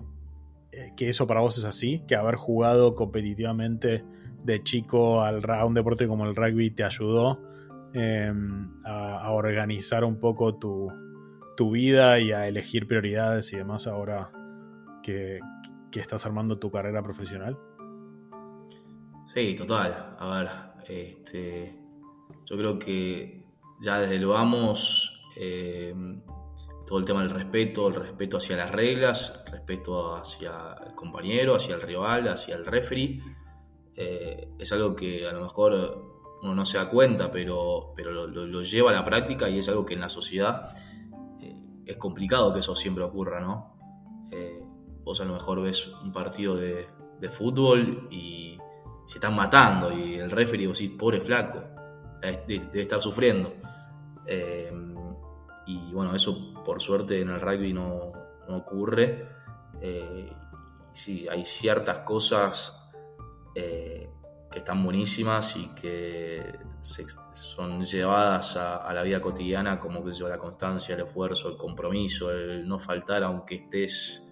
que 0.95 1.09
eso 1.09 1.27
para 1.27 1.41
vos 1.41 1.57
es 1.57 1.65
así? 1.65 2.03
¿Que 2.07 2.15
haber 2.15 2.35
jugado 2.35 2.95
competitivamente 2.95 4.05
de 4.43 4.63
chico 4.63 5.21
al, 5.21 5.47
a 5.49 5.65
un 5.65 5.73
deporte 5.73 6.07
como 6.07 6.25
el 6.25 6.35
rugby 6.35 6.71
te 6.71 6.83
ayudó 6.83 7.41
a, 8.85 9.31
organizar 9.31 10.03
un 10.03 10.19
poco 10.19 10.55
tu, 10.55 10.91
tu 11.55 11.71
vida 11.71 12.19
y 12.19 12.31
a 12.31 12.47
elegir 12.47 12.87
prioridades 12.87 13.51
y 13.53 13.57
demás 13.57 13.87
ahora 13.87 14.31
que, 15.03 15.39
que 15.91 15.99
estás 15.99 16.25
armando 16.25 16.59
tu 16.59 16.71
carrera 16.71 17.01
profesional? 17.03 17.57
Sí, 19.27 19.55
total. 19.55 20.15
A 20.17 20.27
ver, 20.37 20.49
este, 20.87 21.79
yo 22.45 22.57
creo 22.57 22.79
que 22.79 23.43
ya 23.81 23.99
desde 23.99 24.19
lo 24.19 24.29
vamos, 24.29 25.23
eh, 25.37 25.93
todo 26.85 26.99
el 26.99 27.05
tema 27.05 27.21
del 27.21 27.29
respeto, 27.29 27.87
el 27.87 27.95
respeto 27.95 28.37
hacia 28.37 28.57
las 28.57 28.71
reglas, 28.71 29.43
respeto 29.51 30.15
hacia 30.15 30.75
el 30.85 30.95
compañero, 30.95 31.55
hacia 31.55 31.75
el 31.75 31.81
rival, 31.81 32.27
hacia 32.27 32.55
el 32.55 32.65
referee, 32.65 33.21
eh, 33.95 34.49
es 34.57 34.71
algo 34.71 34.95
que 34.95 35.27
a 35.27 35.31
lo 35.31 35.41
mejor 35.41 36.37
uno 36.41 36.55
no 36.55 36.65
se 36.65 36.77
da 36.77 36.89
cuenta, 36.89 37.31
pero, 37.31 37.93
pero 37.95 38.27
lo, 38.27 38.61
lleva 38.63 38.91
a 38.91 38.93
la 38.93 39.03
práctica 39.03 39.49
y 39.49 39.59
es 39.59 39.69
algo 39.69 39.85
que 39.85 39.93
en 39.93 39.99
la 39.99 40.09
sociedad 40.09 40.73
eh, 41.41 41.55
es 41.85 41.97
complicado 41.97 42.53
que 42.53 42.59
eso 42.59 42.75
siempre 42.75 43.03
ocurra, 43.03 43.39
¿no? 43.39 43.77
vos 45.03 45.19
a 45.21 45.25
lo 45.25 45.33
mejor 45.33 45.61
ves 45.61 45.87
un 46.03 46.13
partido 46.13 46.55
de, 46.55 46.87
fútbol 47.31 48.07
y 48.11 48.57
se 49.05 49.17
están 49.17 49.35
matando 49.35 49.91
y 49.91 50.15
el 50.15 50.29
referee 50.29 50.67
vos 50.67 50.77
decís, 50.77 50.95
pobre 50.97 51.19
flaco, 51.19 51.63
debe, 52.21 52.81
estar 52.81 53.01
sufriendo. 53.01 53.53
Eh, 54.25 54.71
y 55.65 55.91
bueno, 55.91 56.15
eso 56.15 56.53
por 56.63 56.81
suerte 56.81 57.21
en 57.21 57.29
el 57.29 57.41
rugby 57.41 57.73
no, 57.73 58.11
ocurre. 58.49 59.27
Eh, 59.81 60.31
sí, 60.91 61.27
hay 61.27 61.43
ciertas 61.43 61.99
cosas 61.99 62.78
eh, 63.55 64.09
que 64.51 64.59
están 64.59 64.83
buenísimas 64.83 65.55
y 65.57 65.67
que 65.75 66.43
son 66.81 67.83
llevadas 67.83 68.55
a, 68.57 68.91
la 68.93 69.03
vida 69.03 69.21
cotidiana, 69.21 69.79
como 69.79 70.03
que 70.03 70.13
yo 70.13 70.27
la 70.27 70.37
constancia, 70.37 70.95
el 70.95 71.01
esfuerzo, 71.01 71.49
el 71.49 71.57
compromiso, 71.57 72.31
el 72.31 72.67
no 72.67 72.79
faltar 72.79 73.23
aunque 73.23 73.55
estés 73.55 74.25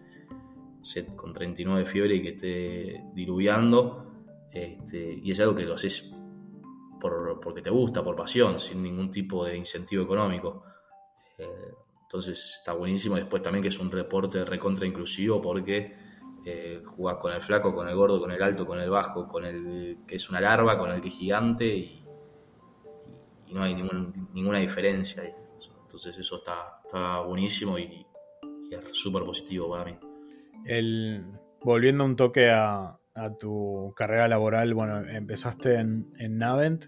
con 1.16 1.34
39 1.34 1.82
de 1.82 1.86
fiebre 1.86 2.16
y 2.16 2.22
que 2.22 2.30
esté 2.30 3.04
diluviando. 3.14 4.06
Este, 4.52 5.20
y 5.22 5.32
es 5.32 5.40
algo 5.40 5.54
que 5.54 5.66
lo 5.66 5.76
haces 5.76 6.12
por, 7.00 7.40
porque 7.40 7.62
te 7.62 7.70
gusta, 7.70 8.04
por 8.04 8.16
pasión, 8.16 8.60
sin 8.60 8.82
ningún 8.82 9.12
tipo 9.12 9.46
de 9.46 9.58
incentivo 9.58 10.04
económico. 10.04 10.64
Eh, 11.38 11.74
entonces 12.02 12.56
está 12.60 12.74
buenísimo. 12.74 13.18
Después 13.18 13.42
también 13.42 13.62
que 13.62 13.70
es 13.70 13.80
un 13.80 13.92
reporte 13.92 14.44
recontra 14.46 14.88
inclusivo 14.88 15.42
porque 15.42 16.07
eh, 16.50 16.82
con 16.84 17.34
el 17.34 17.42
flaco, 17.42 17.76
con 17.76 17.90
el 17.90 17.96
gordo, 17.96 18.20
con 18.22 18.32
el 18.32 18.42
alto, 18.42 18.66
con 18.66 18.80
el 18.80 18.90
bajo, 18.90 19.28
con 19.28 19.44
el 19.44 20.00
que 20.08 20.16
es 20.16 20.30
una 20.30 20.40
larva, 20.40 20.78
con 20.78 20.90
el 20.92 21.02
que 21.02 21.10
es 21.10 21.14
gigante 21.14 21.66
y, 21.66 22.04
no 23.52 23.64
hay 23.64 23.76
ninguna 23.76 24.60
diferencia. 24.60 25.24
Entonces 25.82 26.18
eso 26.18 26.38
está, 26.38 26.80
está 26.86 27.22
buenísimo 27.22 27.80
y, 27.80 28.06
y 28.70 28.76
es 28.76 28.82
súper 28.92 29.24
positivo 29.24 29.70
para 29.70 29.86
mí. 29.86 29.98
El, 30.66 31.26
volviendo 31.62 32.06
un 32.06 32.16
toque 32.16 32.50
a, 32.50 33.00
tu 33.40 33.94
carrera 33.96 34.28
laboral, 34.28 34.74
bueno, 34.74 35.00
empezaste 35.00 35.76
en, 35.76 36.14
Navent 36.38 36.86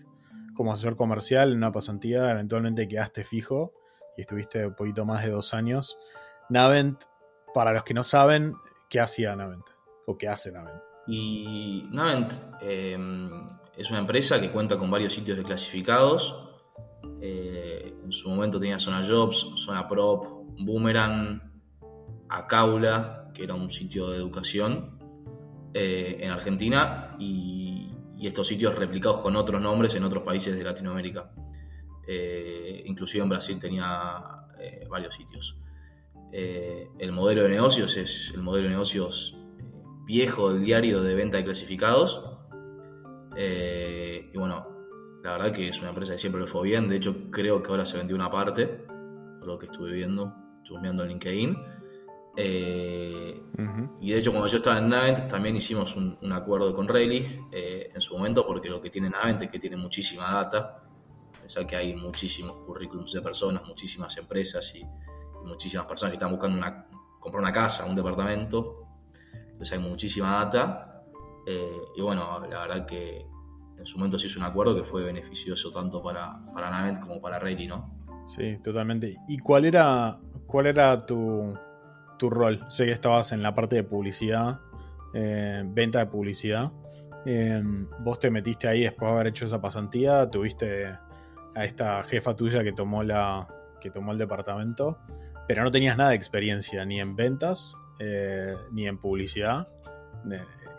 como 0.53 0.71
asesor 0.71 0.95
comercial 0.95 1.51
en 1.51 1.57
una 1.57 1.71
pasantía, 1.71 2.29
eventualmente 2.29 2.87
quedaste 2.87 3.23
fijo 3.23 3.73
y 4.15 4.21
estuviste 4.21 4.67
un 4.67 4.75
poquito 4.75 5.05
más 5.05 5.23
de 5.23 5.31
dos 5.31 5.53
años. 5.53 5.97
Navent, 6.49 7.01
para 7.53 7.73
los 7.73 7.83
que 7.83 7.93
no 7.93 8.03
saben, 8.03 8.53
¿qué 8.89 8.99
hacía 8.99 9.35
Navent? 9.35 9.65
¿O 10.07 10.17
qué 10.17 10.27
hace 10.27 10.51
Navent? 10.51 10.81
Y 11.07 11.87
Navent 11.91 12.33
em, 12.61 13.29
es 13.77 13.89
una 13.89 13.99
empresa 13.99 14.41
que 14.41 14.49
cuenta 14.49 14.77
con 14.77 14.89
varios 14.91 15.13
sitios 15.13 15.37
de 15.37 15.43
clasificados. 15.43 16.35
Eh, 17.21 17.93
en 18.03 18.11
su 18.11 18.29
momento 18.29 18.59
tenía 18.59 18.79
Zona 18.79 19.05
Jobs, 19.07 19.53
Zona 19.55 19.87
Prop, 19.87 20.25
Boomerang, 20.59 21.41
Acaula, 22.27 23.31
que 23.33 23.43
era 23.43 23.55
un 23.55 23.69
sitio 23.69 24.09
de 24.09 24.17
educación 24.17 24.99
eh, 25.73 26.17
en 26.19 26.31
Argentina, 26.31 27.15
y, 27.19 27.85
estos 28.21 28.47
sitios 28.47 28.75
replicados 28.75 29.19
con 29.19 29.37
otros 29.37 29.61
nombres 29.61 29.95
en 29.95 30.03
otros 30.03 30.23
países 30.23 30.55
de 30.57 30.61
Latinoamérica. 30.61 31.31
Eh, 32.05 32.83
inclusive 32.85 33.23
en 33.23 33.29
Brasil 33.29 33.57
tenía 33.57 34.45
varios 34.89 35.15
sitios. 35.15 35.57
El 36.31 37.11
modelo 37.11 37.43
de 37.43 37.49
negocios 37.49 37.97
es 37.97 38.31
el 38.35 38.41
modelo 38.41 38.65
de 38.65 38.71
negocios 38.71 39.37
viejo 40.05 40.53
del 40.53 40.63
diario 40.63 41.01
de 41.01 41.15
venta 41.15 41.37
de 41.37 41.43
clasificados. 41.43 42.23
y 43.35 44.37
bueno, 44.37 44.69
la 45.23 45.33
verdad 45.33 45.51
que 45.51 45.67
es 45.67 45.79
una 45.79 45.89
empresa 45.89 46.13
que 46.13 46.19
siempre 46.19 46.41
le 46.41 46.47
fue 46.47 46.63
bien. 46.63 46.87
De 46.87 46.95
hecho, 46.95 47.29
creo 47.29 47.61
que 47.61 47.69
ahora 47.69 47.85
se 47.85 47.97
vendió 47.97 48.15
una 48.15 48.29
parte, 48.29 48.67
por 48.67 49.47
lo 49.47 49.59
que 49.59 49.65
estuve 49.65 49.93
viendo, 49.93 50.33
chusmeando 50.63 51.03
en 51.03 51.09
LinkedIn. 51.09 51.57
Eh, 52.37 53.41
y 53.99 54.11
de 54.11 54.17
hecho, 54.17 54.31
cuando 54.31 54.47
yo 54.47 54.57
estaba 54.57 54.77
en 54.77 54.87
Navent, 54.87 55.27
también 55.27 55.55
hicimos 55.55 55.95
un, 55.95 56.31
acuerdo 56.31 56.73
con 56.73 56.87
Rayleigh 56.87 57.47
eh, 57.51 57.91
en 57.93 58.01
su 58.01 58.15
momento, 58.15 58.45
porque 58.45 58.69
lo 58.69 58.79
que 58.79 58.89
tiene 58.89 59.09
Navent 59.09 59.41
es 59.43 59.49
que 59.49 59.59
tiene 59.59 59.75
muchísima 59.75 60.33
data. 60.33 60.83
Pensar 61.39 61.67
que 61.67 61.75
hay 61.75 61.95
muchísimos 61.95 62.57
currículums 62.59 63.11
de 63.11 63.21
personas, 63.21 63.65
muchísimas 63.65 64.15
empresas 64.17 64.73
y, 64.75 64.85
muchísimas 65.43 65.87
personas 65.87 66.11
que 66.11 66.15
están 66.15 66.31
buscando 66.31 66.57
una, 66.57 66.87
comprar 67.19 67.41
una 67.41 67.51
casa, 67.51 67.85
un 67.85 67.95
departamento. 67.95 68.87
Entonces 69.33 69.77
hay 69.77 69.83
muchísima 69.83 70.31
data. 70.43 71.03
Eh, 71.45 71.81
y 71.95 72.01
bueno, 72.01 72.39
la 72.49 72.59
verdad 72.61 72.85
que 72.85 73.25
en 73.77 73.85
su 73.85 73.97
momento 73.97 74.19
se 74.19 74.27
hizo 74.27 74.39
un 74.39 74.45
acuerdo 74.45 74.75
que 74.75 74.83
fue 74.83 75.03
beneficioso 75.03 75.71
tanto 75.71 76.03
para, 76.03 76.39
para 76.53 76.69
Navent 76.69 76.99
como 76.99 77.21
para 77.21 77.39
Rayleigh, 77.39 77.67
¿no? 77.67 77.97
Sí, 78.25 78.57
totalmente. 78.63 79.15
¿Y 79.27 79.39
cuál 79.39 79.65
era, 79.65 80.19
cuál 80.45 80.67
era 80.67 80.97
tu, 81.05 81.57
tu 82.19 82.29
rol. 82.29 82.63
Sé 82.69 82.85
que 82.85 82.91
estabas 82.91 83.31
en 83.31 83.41
la 83.41 83.55
parte 83.55 83.77
de 83.77 83.83
publicidad, 83.83 84.59
eh, 85.15 85.63
venta 85.65 85.97
de 85.99 86.05
publicidad. 86.05 86.71
Eh, 87.25 87.63
vos 88.01 88.19
te 88.19 88.29
metiste 88.29 88.67
ahí 88.67 88.83
después 88.83 89.09
de 89.09 89.15
haber 89.15 89.27
hecho 89.27 89.45
esa 89.45 89.59
pasantía, 89.59 90.29
tuviste 90.29 90.85
a 90.85 91.65
esta 91.65 92.03
jefa 92.03 92.35
tuya 92.35 92.63
que 92.63 92.71
tomó 92.71 93.01
la 93.01 93.47
que 93.81 93.89
tomó 93.89 94.11
el 94.11 94.19
departamento. 94.19 94.99
Pero 95.49 95.63
no 95.63 95.71
tenías 95.71 95.97
nada 95.97 96.11
de 96.11 96.15
experiencia, 96.15 96.85
ni 96.85 96.99
en 96.99 97.15
ventas, 97.15 97.75
ni 98.71 98.85
en 98.85 98.99
publicidad, 98.99 99.67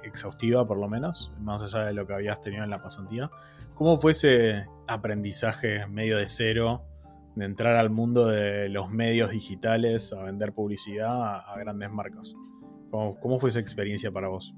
exhaustiva 0.04 0.64
por 0.64 0.78
lo 0.78 0.88
menos, 0.88 1.32
más 1.40 1.64
allá 1.64 1.86
de 1.86 1.92
lo 1.92 2.06
que 2.06 2.14
habías 2.14 2.40
tenido 2.40 2.62
en 2.62 2.70
la 2.70 2.80
pasantía. 2.80 3.32
¿Cómo 3.74 3.98
fue 3.98 4.12
ese 4.12 4.66
aprendizaje 4.86 5.88
medio 5.88 6.18
de 6.18 6.28
cero 6.28 6.84
de 7.34 7.46
entrar 7.46 7.74
al 7.74 7.90
mundo 7.90 8.28
de 8.28 8.68
los 8.68 8.92
medios 8.92 9.32
digitales 9.32 10.12
a 10.12 10.22
vender 10.22 10.52
publicidad 10.52 11.50
a, 11.50 11.58
grandes 11.58 11.90
marcas? 11.90 12.36
¿Cómo, 12.92 13.40
fue 13.40 13.48
esa 13.48 13.58
experiencia 13.58 14.12
para 14.12 14.28
vos? 14.28 14.54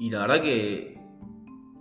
Y 0.00 0.10
la 0.10 0.22
verdad 0.22 0.40
que 0.40 1.00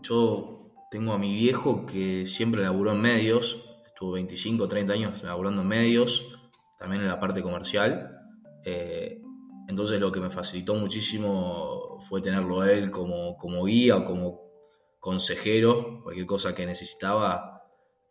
yo 0.04 0.70
tengo 0.92 1.14
a 1.14 1.18
mi 1.18 1.34
viejo 1.34 1.88
que 1.88 2.28
siempre 2.28 2.62
laburó 2.62 2.92
en 2.92 3.02
medios, 3.02 3.66
estuvo 3.88 4.12
25 4.12 4.64
o 4.64 4.68
30 4.68 4.94
años 4.94 5.24
laburando 5.24 5.64
en 5.64 5.68
medios, 5.68 6.32
también 6.78 7.02
en 7.02 7.08
la 7.08 7.20
parte 7.20 7.42
comercial. 7.42 8.20
Eh, 8.64 9.22
entonces 9.68 10.00
lo 10.00 10.12
que 10.12 10.20
me 10.20 10.30
facilitó 10.30 10.76
muchísimo 10.76 12.00
fue 12.02 12.22
tenerlo 12.22 12.62
a 12.62 12.72
él 12.72 12.92
como, 12.92 13.38
como 13.38 13.66
guía 13.66 13.98
o 13.98 14.04
como 14.04 14.46
consejero, 15.00 16.02
cualquier 16.04 16.26
cosa 16.26 16.54
que 16.54 16.66
necesitaba, 16.66 17.64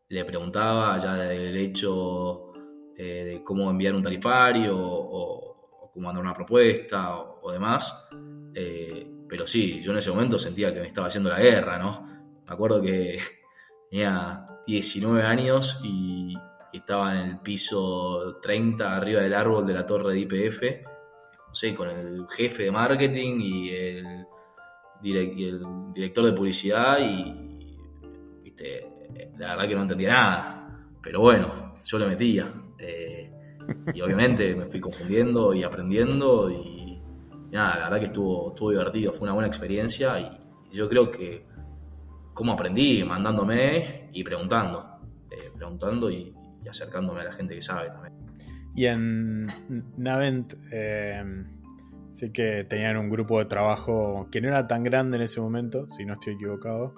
le 0.09 0.25
preguntaba, 0.25 0.97
ya 0.99 1.15
del 1.15 1.57
hecho 1.57 2.53
eh, 2.97 3.25
de 3.25 3.45
cómo 3.45 3.71
enviar 3.71 3.95
un 3.95 4.03
tarifario 4.03 4.77
o, 4.77 5.91
cómo 5.93 6.07
mandar 6.07 6.23
una 6.23 6.35
propuesta 6.35 7.19
o, 7.19 7.51
demás. 7.51 8.07
Eh, 8.55 9.11
pero 9.29 9.47
sí, 9.47 9.81
yo 9.81 9.93
en 9.93 9.99
ese 9.99 10.11
momento 10.11 10.39
sentía 10.39 10.73
que 10.73 10.81
me 10.81 10.87
estaba 10.87 11.07
haciendo 11.07 11.31
la 11.31 11.41
guerra, 11.41 11.79
¿no? 11.79 12.07
Me 12.47 12.53
acuerdo 12.53 12.81
que 12.83 13.19
tenía 13.91 14.45
19 14.67 15.23
años 15.23 15.81
y, 15.83 16.35
y 16.75 16.79
estaba 16.79 17.21
en 17.21 17.31
el 17.31 17.39
piso 17.39 18.41
30 18.43 18.97
arriba 18.97 19.21
del 19.21 19.33
árbol 19.33 19.65
de 19.65 19.75
la 19.75 19.87
torre 19.87 20.13
de 20.13 20.19
IPF 20.19 20.63
con 21.77 21.89
el 21.89 22.27
jefe 22.29 22.65
de 22.65 22.73
marketing 22.73 23.39
y 23.39 23.71
el, 23.71 24.27
director 25.01 26.25
de 26.25 26.33
publicidad 26.33 26.99
y, 26.99 27.43
la 29.39 29.51
verdad 29.51 29.69
que 29.69 29.75
no 29.77 29.83
entendía 29.83 30.09
nada, 30.09 30.89
pero 31.01 31.21
bueno, 31.21 31.77
yo 31.85 31.99
le 31.99 32.07
metía. 32.09 32.53
Eh, 32.79 33.31
y 33.95 34.01
obviamente 34.01 34.57
me 34.57 34.65
fui 34.65 34.81
confundiendo 34.81 35.55
y 35.55 35.63
aprendiendo 35.63 36.51
y, 36.51 37.01
nada, 37.53 37.77
la 37.77 37.85
verdad 37.85 38.01
que 38.01 38.07
estuvo, 38.07 38.49
estuvo 38.49 38.71
divertido, 38.71 39.13
fue 39.13 39.27
una 39.27 39.35
buena 39.35 39.47
experiencia 39.47 40.19
y, 40.19 40.41
yo 40.73 40.89
creo 40.89 41.09
que 41.09 41.47
cómo 42.33 42.55
aprendí, 42.55 43.05
mandándome 43.05 44.11
y 44.13 44.25
preguntando, 44.25 44.99
eh, 45.31 45.53
preguntando 45.55 46.11
y, 46.11 46.34
acercándome 46.69 47.21
a 47.21 47.25
la 47.25 47.33
gente 47.33 47.55
que 47.55 47.63
sabe 47.63 47.89
también. 47.91 48.15
Y 48.75 48.87
en 48.87 49.47
Navent 49.97 50.55
eh, 50.73 51.23
sí 52.11 52.33
que 52.33 52.65
tenían 52.65 52.97
un 52.97 53.09
grupo 53.09 53.39
de 53.39 53.47
trabajo 53.47 54.29
que 54.31 54.41
no 54.41 54.49
era 54.49 54.67
tan 54.67 54.83
grande 54.83 55.17
en 55.17 55.23
ese 55.23 55.41
momento, 55.41 55.89
si 55.91 56.05
no 56.05 56.15
estoy 56.15 56.35
equivocado, 56.35 56.95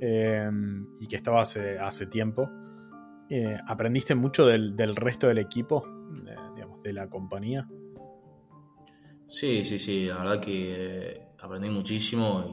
eh, 0.00 0.50
y 1.00 1.06
que 1.06 1.16
estaba 1.16 1.40
hace, 1.40 1.78
hace 1.78 2.06
tiempo. 2.06 2.50
Eh, 3.30 3.56
¿Aprendiste 3.66 4.14
mucho 4.14 4.46
del, 4.46 4.96
resto 4.96 5.28
del 5.28 5.38
equipo, 5.38 5.86
digamos, 6.54 6.82
de 6.82 6.92
la 6.92 7.08
compañía? 7.08 7.66
Sí, 9.26 9.64
sí, 9.64 9.78
sí, 9.78 10.06
la 10.06 10.18
verdad 10.18 10.40
que 10.40 11.28
aprendí 11.40 11.70
muchísimo 11.70 12.44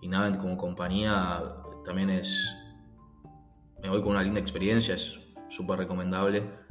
y, 0.00 0.06
y 0.06 0.08
Navent 0.08 0.38
como 0.38 0.56
compañía 0.56 1.42
también 1.84 2.08
es, 2.10 2.56
me 3.82 3.90
voy 3.90 4.00
con 4.00 4.12
una 4.12 4.22
linda 4.22 4.40
experiencia, 4.40 4.94
es 4.94 5.18
súper 5.48 5.78
recomendable 5.78 6.66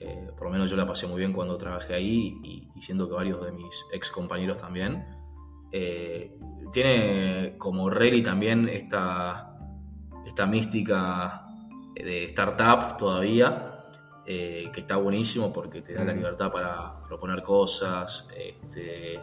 eh, 0.00 0.30
por 0.36 0.46
lo 0.46 0.52
menos 0.52 0.70
yo 0.70 0.76
la 0.76 0.86
pasé 0.86 1.06
muy 1.06 1.18
bien 1.18 1.32
cuando 1.32 1.56
trabajé 1.56 1.94
ahí 1.94 2.38
y, 2.44 2.80
siento 2.80 3.08
que 3.08 3.14
varios 3.14 3.44
de 3.44 3.52
mis 3.52 3.84
ex 3.92 4.10
compañeros 4.10 4.58
también. 4.58 5.04
Eh, 5.72 6.38
tiene 6.72 7.56
como 7.58 7.90
Rally 7.90 8.22
también 8.22 8.68
esta, 8.68 9.58
esta 10.24 10.46
mística 10.46 11.46
de 11.94 12.24
startup 12.26 12.96
todavía, 12.96 13.86
eh, 14.24 14.70
que 14.72 14.80
está 14.80 14.96
buenísimo 14.96 15.52
porque 15.52 15.82
te 15.82 15.94
da 15.94 16.04
la 16.04 16.12
libertad 16.12 16.52
para 16.52 17.02
proponer 17.02 17.42
cosas, 17.42 18.28
este, 18.36 19.20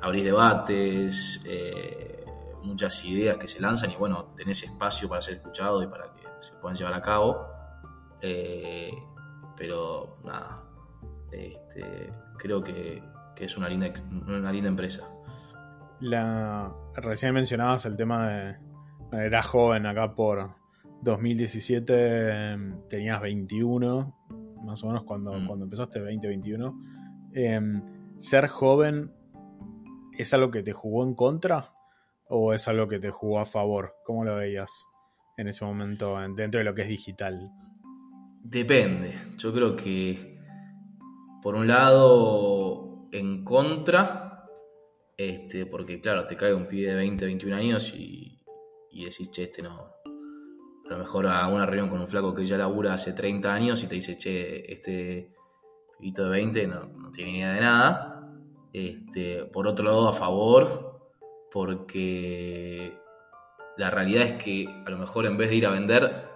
abrir 0.00 0.24
debates, 0.24 1.44
muchas 2.62 3.04
ideas 3.04 3.38
que 3.38 3.48
se 3.48 3.58
lanzan 3.58 3.90
y 3.90 3.96
bueno, 3.96 4.32
tenés 4.36 4.62
espacio 4.62 5.08
para 5.08 5.20
ser 5.20 5.34
escuchado 5.34 5.82
y 5.82 5.88
para 5.88 6.12
que 6.12 6.22
se 6.40 6.52
puedan 6.54 6.76
llevar 6.76 6.94
a 6.94 7.02
cabo. 7.02 7.59
Pero 8.20 10.18
nada, 10.24 10.62
este, 11.32 12.10
creo 12.38 12.62
que, 12.62 13.02
es 13.36 13.56
una 13.56 13.68
linda, 13.68 13.90
una 14.26 14.52
linda 14.52 14.68
empresa. 14.68 15.08
La, 16.00 16.72
recién 16.94 17.34
mencionabas 17.34 17.86
el 17.86 17.96
tema 17.96 18.28
de. 18.28 18.56
Eras 19.12 19.46
joven 19.46 19.86
acá 19.86 20.14
por 20.14 20.50
2017, 21.02 22.56
tenías 22.88 23.20
21, 23.20 24.14
más 24.62 24.84
o 24.84 24.86
menos 24.86 25.04
cuando, 25.04 25.32
mm. 25.32 25.46
cuando 25.46 25.64
empezaste, 25.64 25.98
2021. 25.98 26.82
Em, 27.32 27.82
¿Ser 28.18 28.48
joven 28.48 29.12
es 30.16 30.34
algo 30.34 30.50
que 30.50 30.62
te 30.62 30.72
jugó 30.72 31.02
en 31.04 31.14
contra 31.14 31.72
o 32.28 32.52
es 32.52 32.68
algo 32.68 32.86
que 32.86 32.98
te 32.98 33.10
jugó 33.10 33.40
a 33.40 33.46
favor? 33.46 33.94
¿Cómo 34.04 34.24
lo 34.24 34.36
veías 34.36 34.86
en 35.38 35.48
ese 35.48 35.64
momento 35.64 36.18
dentro 36.36 36.58
de 36.58 36.64
lo 36.64 36.74
que 36.74 36.82
es 36.82 36.88
digital? 36.88 37.50
Depende. 38.42 39.20
Yo 39.36 39.52
creo 39.52 39.76
que, 39.76 40.38
por 41.42 41.54
un 41.54 41.66
lado, 41.66 43.08
en 43.12 43.44
contra, 43.44 44.48
este, 45.16 45.66
porque 45.66 46.00
claro, 46.00 46.26
te 46.26 46.36
cae 46.36 46.54
un 46.54 46.66
pibe 46.66 46.88
de 46.88 46.94
20, 46.94 47.24
21 47.26 47.56
años 47.56 47.92
y, 47.94 48.42
y 48.90 49.04
decís, 49.04 49.30
che, 49.30 49.44
este 49.44 49.62
no. 49.62 49.92
A 50.86 50.92
lo 50.92 50.98
mejor 50.98 51.26
a 51.26 51.46
una 51.46 51.66
reunión 51.66 51.88
con 51.88 52.00
un 52.00 52.08
flaco 52.08 52.34
que 52.34 52.44
ya 52.44 52.56
labura 52.56 52.94
hace 52.94 53.12
30 53.12 53.52
años 53.52 53.84
y 53.84 53.86
te 53.86 53.94
dice, 53.94 54.16
che, 54.16 54.72
este 54.72 55.32
pibito 55.98 56.24
de 56.24 56.30
20 56.30 56.66
no, 56.66 56.86
no 56.86 57.10
tiene 57.10 57.36
idea 57.36 57.52
de 57.52 57.60
nada. 57.60 58.32
Este, 58.72 59.44
por 59.44 59.66
otro 59.66 59.84
lado, 59.84 60.08
a 60.08 60.12
favor, 60.12 61.12
porque 61.52 62.98
la 63.76 63.90
realidad 63.90 64.24
es 64.24 64.42
que 64.42 64.66
a 64.86 64.90
lo 64.90 64.98
mejor 64.98 65.26
en 65.26 65.36
vez 65.36 65.50
de 65.50 65.56
ir 65.56 65.66
a 65.66 65.70
vender, 65.70 66.28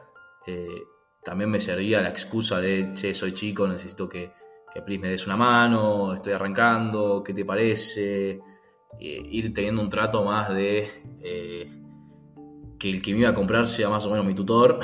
eh, 0.47 0.83
también 1.25 1.51
me 1.51 1.61
servía 1.61 2.01
la 2.01 2.11
excusa 2.11 2.61
de, 2.61 2.93
che, 2.95 3.15
soy 3.15 3.33
chico, 3.33 3.67
necesito 3.67 4.09
que, 4.09 4.33
que 4.73 4.99
me 4.99 5.09
des 5.09 5.27
una 5.27 5.37
mano, 5.37 6.15
estoy 6.15 6.35
arrancando, 6.35 7.23
¿qué 7.25 7.33
te 7.33 7.45
parece? 7.45 8.41
ir 9.01 9.53
teniendo 9.53 9.83
un 9.83 9.89
trato 9.89 10.25
más 10.25 10.55
de 10.55 10.89
eh, 11.21 11.69
que 12.79 12.91
el 12.91 13.03
que 13.03 13.13
me 13.13 13.21
iba 13.21 13.31
a 13.31 13.35
comprar 13.35 13.67
sea 13.67 13.89
más 13.89 14.07
o 14.07 14.11
menos 14.11 14.25
mi 14.25 14.35
tutor 14.35 14.79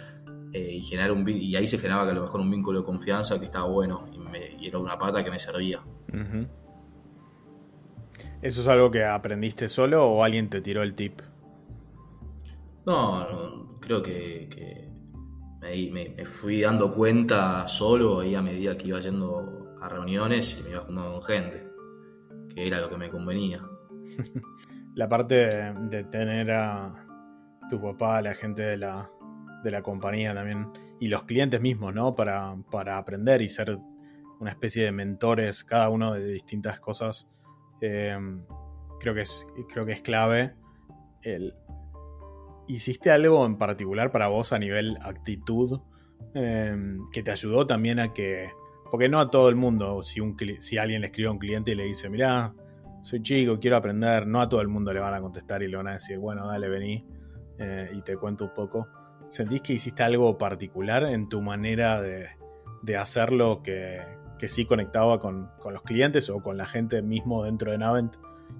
eh, 0.52 0.74
y, 0.74 0.82
generar 0.82 1.12
un, 1.12 1.28
y 1.28 1.54
ahí 1.56 1.66
se 1.66 1.78
generaba 1.78 2.04
que 2.04 2.12
a 2.12 2.14
lo 2.14 2.22
mejor 2.22 2.40
un 2.40 2.50
vínculo 2.50 2.80
de 2.80 2.84
confianza 2.84 3.38
que 3.38 3.46
estaba 3.46 3.66
bueno 3.66 4.06
y, 4.12 4.16
era 4.66 4.78
una 4.78 4.98
pata 4.98 5.22
que 5.22 5.30
me 5.30 5.38
servía. 5.38 5.80
¿Eso 8.42 8.60
es 8.60 8.68
algo 8.68 8.90
que 8.90 9.04
aprendiste 9.04 9.68
solo 9.68 10.04
o 10.04 10.24
alguien 10.24 10.48
te 10.48 10.60
tiró 10.60 10.82
el 10.82 10.94
tip? 10.94 11.20
No, 12.84 13.78
creo 13.80 14.02
que 14.02 14.85
me, 15.90 16.26
fui 16.26 16.60
dando 16.60 16.90
cuenta 16.90 17.66
solo 17.68 18.20
ahí 18.20 18.34
a 18.34 18.42
medida 18.42 18.76
que 18.76 18.88
iba 18.88 19.00
yendo 19.00 19.76
a 19.80 19.88
reuniones 19.88 20.58
y 20.58 20.62
me 20.62 20.70
iba 20.70 20.80
juntando 20.80 21.12
con 21.12 21.22
gente, 21.22 21.68
que 22.54 22.66
era 22.66 22.80
lo 22.80 22.88
que 22.88 22.96
me 22.96 23.10
convenía. 23.10 23.62
la 24.94 25.08
parte 25.08 25.74
de, 25.90 26.04
tener 26.04 26.50
a 26.50 27.06
tu 27.68 27.80
papá, 27.80 28.22
la 28.22 28.34
gente 28.34 28.62
de 28.62 28.76
la, 28.76 29.10
de 29.62 29.70
la 29.70 29.82
compañía 29.82 30.34
también, 30.34 30.68
y 31.00 31.08
los 31.08 31.24
clientes 31.24 31.60
mismos, 31.60 31.94
¿no? 31.94 32.14
Para, 32.14 32.56
para 32.70 32.96
aprender 32.96 33.42
y 33.42 33.48
ser 33.48 33.78
una 34.40 34.50
especie 34.50 34.84
de 34.84 34.92
mentores, 34.92 35.64
cada 35.64 35.88
uno 35.88 36.14
de 36.14 36.26
distintas 36.26 36.80
cosas, 36.80 37.26
eh, 37.80 38.16
creo, 39.00 39.14
que 39.14 39.22
es, 39.22 39.46
creo 39.68 39.84
que 39.84 39.92
es 39.92 40.02
clave. 40.02 40.54
El, 41.22 41.54
¿Hiciste 42.68 43.10
algo 43.10 43.46
en 43.46 43.56
particular 43.56 44.10
para 44.10 44.28
vos 44.28 44.52
a 44.52 44.58
nivel 44.58 44.98
actitud 45.02 45.80
em, 46.34 46.98
que 47.12 47.22
te 47.22 47.30
ayudó 47.30 47.66
también 47.66 47.98
a 48.00 48.12
que... 48.12 48.50
Porque 48.90 49.08
no 49.08 49.20
a 49.20 49.30
todo 49.30 49.48
el 49.48 49.56
mundo, 49.56 50.02
si, 50.02 50.20
un, 50.20 50.36
si 50.60 50.78
alguien 50.78 51.00
le 51.00 51.08
escribe 51.08 51.28
a 51.28 51.32
un 51.32 51.38
cliente 51.38 51.72
y 51.72 51.74
le 51.74 51.84
dice, 51.84 52.08
mira, 52.08 52.54
soy 53.02 53.20
chico, 53.22 53.58
quiero 53.60 53.76
aprender, 53.76 54.26
no 54.26 54.40
a 54.40 54.48
todo 54.48 54.60
el 54.60 54.68
mundo 54.68 54.92
le 54.92 55.00
van 55.00 55.14
a 55.14 55.20
contestar 55.20 55.62
y 55.62 55.68
le 55.68 55.76
van 55.76 55.88
a 55.88 55.92
decir, 55.94 56.18
bueno, 56.18 56.46
dale, 56.46 56.68
vení 56.68 57.04
eh, 57.58 57.90
y 57.92 58.02
te 58.02 58.16
cuento 58.16 58.44
un 58.44 58.54
poco. 58.54 58.88
¿Sentís 59.28 59.60
que 59.60 59.72
hiciste 59.72 60.02
algo 60.02 60.38
particular 60.38 61.04
en 61.04 61.28
tu 61.28 61.42
manera 61.42 62.00
de, 62.00 62.28
de 62.82 62.96
hacerlo 62.96 63.62
que, 63.62 64.00
que 64.38 64.48
sí 64.48 64.66
conectaba 64.66 65.20
con, 65.20 65.50
con, 65.58 65.72
los 65.74 65.82
clientes 65.82 66.30
o 66.30 66.40
con 66.40 66.56
la 66.56 66.66
gente 66.66 67.02
mismo 67.02 67.44
dentro 67.44 67.72
de 67.72 67.78
Navent 67.78 68.14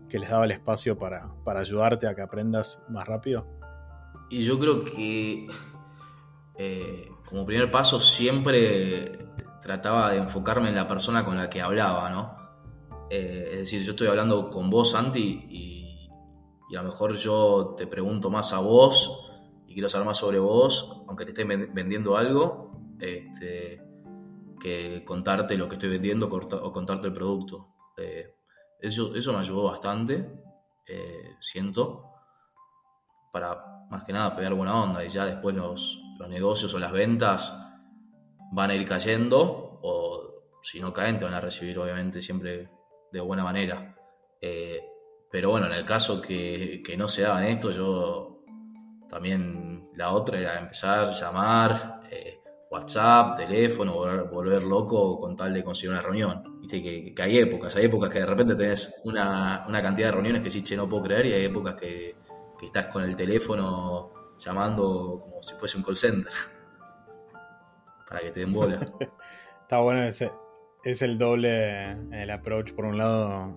que 0.09 0.19
les 0.19 0.31
daba 0.31 0.45
el 0.45 0.51
espacio 0.51 0.99
para, 0.99 1.29
para 1.45 1.61
ayudarte 1.61 2.07
a 2.07 2.15
que 2.15 2.23
aprendas 2.23 2.83
más 2.89 3.07
rápido? 3.07 3.47
Y 4.29 4.41
yo 4.41 4.59
creo 4.59 4.85
que 4.85 5.47
eh, 6.59 7.11
como 7.29 7.45
primer 7.45 7.71
paso 7.71 8.01
siempre 8.01 9.35
trataba 9.61 10.13
de 10.13 10.19
enfocarme 10.19 10.69
en 10.69 10.75
la 10.75 10.89
persona 10.89 11.25
con 11.25 11.37
la 11.37 11.51
que 11.51 11.61
hablaba, 11.61 12.09
¿no? 12.11 12.37
Eh, 13.11 13.51
es 13.53 13.59
decir, 13.59 13.83
yo 13.83 13.93
estoy 13.93 14.09
hablando 14.09 14.51
con 14.51 14.71
vos, 14.71 14.91
Santi, 14.91 15.47
y, 15.49 16.09
a 16.77 16.83
lo 16.83 16.89
mejor 16.89 17.15
yo 17.17 17.75
te 17.77 17.87
pregunto 17.87 18.29
más 18.29 18.53
a 18.53 18.59
vos 18.59 19.33
y 19.67 19.73
quiero 19.73 19.89
saber 19.89 20.07
más 20.07 20.19
sobre 20.19 20.39
vos, 20.39 21.05
aunque 21.07 21.25
te 21.25 21.31
esté 21.31 21.45
vendiendo 21.45 22.17
algo, 22.17 22.97
este, 22.99 23.81
que 24.61 25.05
contarte 25.05 25.57
lo 25.57 25.69
que 25.69 25.77
estoy 25.77 25.91
vendiendo 25.91 26.27
o 26.29 26.73
contarte 26.73 27.07
el 27.07 27.13
producto. 27.13 27.69
Eh, 27.97 28.35
eso, 28.81 29.15
eso 29.15 29.33
me 29.33 29.39
ayudó 29.39 29.65
bastante, 29.65 30.29
siento, 31.41 32.11
para 33.33 33.76
más 33.91 34.05
que 34.05 34.13
nada 34.13 34.35
pegar 34.35 34.55
buena 34.55 34.75
onda 34.75 35.05
y 35.05 35.09
ya 35.09 35.25
después 35.25 35.55
los, 35.55 35.99
los 36.19 36.29
negocios 36.29 36.73
o 36.75 36.79
las 36.79 36.93
ventas 36.93 37.53
van 38.53 38.71
a 38.71 38.75
ir 38.75 38.87
cayendo 38.87 39.81
o 39.83 40.27
si 40.63 40.81
no 40.81 40.93
caen 40.93 41.19
te 41.19 41.25
van 41.25 41.35
a 41.35 41.41
recibir 41.41 41.79
obviamente 41.79 42.21
siempre 42.21 42.69
de 43.13 43.21
buena 43.21 43.45
manera. 43.45 43.95
Eh, 44.41 44.81
pero 45.31 45.51
bueno, 45.51 45.67
en 45.67 45.73
el 45.73 45.85
caso 45.85 46.21
que, 46.21 46.83
que, 46.85 46.97
no 46.97 47.09
se 47.09 47.23
daban 47.23 47.45
esto, 47.45 47.71
yo 47.71 48.45
también 49.09 49.91
la 49.95 50.11
otra 50.11 50.39
era 50.39 50.59
empezar 50.59 51.05
a 51.05 51.13
llamar, 51.13 52.01
eh, 52.11 52.41
WhatsApp, 52.71 53.37
teléfono, 53.37 53.95
volver, 54.31 54.65
loco 54.65 55.19
con 55.21 55.37
tal 55.37 55.53
de 55.53 55.63
conseguir 55.63 55.91
una 55.91 56.03
reunión. 56.03 56.61
Viste 56.61 56.83
que, 56.83 57.23
hay 57.23 57.39
épocas, 57.39 57.77
hay 57.77 57.85
épocas 57.85 58.11
que 58.11 58.21
de 58.21 58.27
repente 58.27 58.55
tenés 58.55 59.01
una, 59.05 59.65
una 59.69 59.83
cantidad 59.83 60.09
de 60.09 60.13
reuniones 60.13 60.43
que 60.43 60.51
sí, 60.51 60.63
che, 60.63 60.77
no 60.77 60.89
puedo 60.89 61.05
creer, 61.05 61.27
y 61.27 61.33
hay 61.33 61.45
épocas 61.45 61.75
que, 61.75 62.17
que 62.59 62.67
estás 62.67 62.87
con 62.87 63.03
el 63.03 63.15
teléfono 63.17 64.13
llamando 64.39 65.21
como 65.23 65.43
si 65.43 65.55
fuese 65.55 65.77
un 65.79 65.85
call 65.85 65.97
center. 65.97 66.33
Para 68.09 68.21
que 68.21 68.31
te 68.31 68.41
den 68.41 68.53
bola. 68.53 68.81
Está 69.63 69.79
bueno 69.79 70.05
ese, 70.05 70.31
es 70.85 71.03
el 71.03 71.19
doble 71.19 71.91
el 72.13 72.31
approach. 72.31 72.73
Por 72.73 72.85
un 72.85 72.99
lado, 72.99 73.55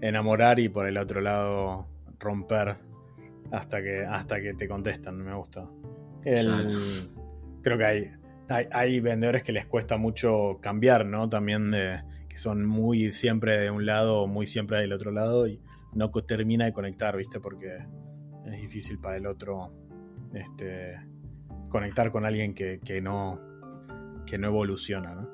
enamorar 0.00 0.60
y 0.60 0.68
por 0.68 0.86
el 0.86 0.98
otro 0.98 1.20
lado, 1.20 1.88
romper 2.18 2.76
hasta 3.50 3.82
que, 3.82 4.04
hasta 4.04 4.40
que 4.40 4.54
te 4.54 4.68
contestan. 4.68 5.18
Me 5.18 5.34
gusta. 5.34 5.68
creo 6.22 7.78
que 7.78 7.84
hay, 7.84 8.10
hay, 8.70 9.00
vendedores 9.00 9.42
que 9.42 9.52
les 9.52 9.66
cuesta 9.66 9.96
mucho 9.96 10.58
cambiar, 10.60 11.04
¿no? 11.06 11.28
También 11.28 11.70
de 11.72 12.02
que 12.28 12.38
son 12.38 12.64
muy 12.64 13.12
siempre 13.12 13.58
de 13.58 13.70
un 13.70 13.84
lado 13.84 14.22
o 14.22 14.26
muy 14.26 14.46
siempre 14.46 14.78
del 14.78 14.92
otro 14.92 15.10
lado 15.10 15.46
y 15.46 15.60
no 15.92 16.10
termina 16.10 16.64
de 16.64 16.72
conectar, 16.72 17.16
¿viste? 17.16 17.40
Porque 17.40 17.84
es 18.52 18.60
difícil 18.60 18.98
para 18.98 19.16
el 19.16 19.26
otro 19.26 19.72
este, 20.34 20.98
conectar 21.68 22.10
con 22.10 22.24
alguien 22.24 22.54
que, 22.54 23.00
no, 23.02 23.40
que 24.26 24.38
no 24.38 24.48
evoluciona, 24.48 25.14
¿no? 25.14 25.28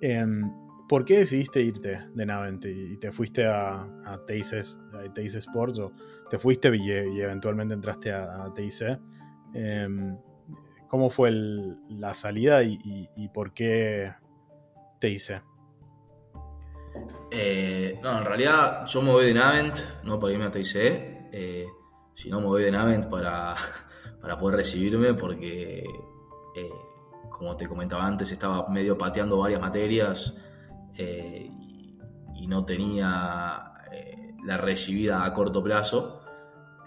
Em, 0.00 0.50
¿Por 0.88 1.04
qué 1.04 1.18
decidiste 1.18 1.60
irte 1.62 2.00
de 2.14 2.26
Navent 2.26 2.64
y 2.66 2.96
te 2.98 3.10
fuiste 3.10 3.44
a, 3.44 3.82
a 4.04 4.24
TIC, 4.24 5.34
Sports 5.34 5.80
o 5.80 5.92
te 6.30 6.38
fuiste 6.38 6.74
y, 6.76 6.90
eventualmente 7.20 7.74
entraste 7.74 8.12
a, 8.12 8.44
a 8.44 8.54
TIC? 8.54 9.00
Em, 9.52 10.16
¿Cómo 10.88 11.10
fue 11.10 11.32
la 11.88 12.14
salida 12.14 12.62
y, 12.62 13.28
por 13.34 13.52
qué 13.52 14.12
TIC? 15.00 15.42
Eh, 17.32 17.98
no, 18.02 18.18
en 18.18 18.24
realidad 18.24 18.86
yo 18.86 19.02
me 19.02 19.10
voy 19.10 19.26
de 19.26 19.34
Navent, 19.34 19.78
no 20.04 20.20
para 20.20 20.32
irme 20.32 20.44
a 20.44 20.50
TIC, 20.52 20.76
sino 22.16 22.40
me 22.40 22.46
voy 22.46 22.62
de 22.62 22.70
Navent 22.72 23.06
para, 23.08 23.54
para 24.20 24.38
poder 24.38 24.56
recibirme 24.56 25.12
porque, 25.12 25.84
eh, 26.54 26.70
como 27.30 27.54
te 27.56 27.68
comentaba 27.68 28.06
antes, 28.06 28.32
estaba 28.32 28.66
medio 28.68 28.96
pateando 28.96 29.36
varias 29.36 29.60
materias 29.60 30.34
eh, 30.96 31.50
y, 32.34 32.46
no 32.46 32.64
tenía 32.64 33.72
eh, 33.92 34.34
la 34.44 34.56
recibida 34.56 35.24
a 35.24 35.32
corto 35.32 35.62
plazo. 35.62 36.22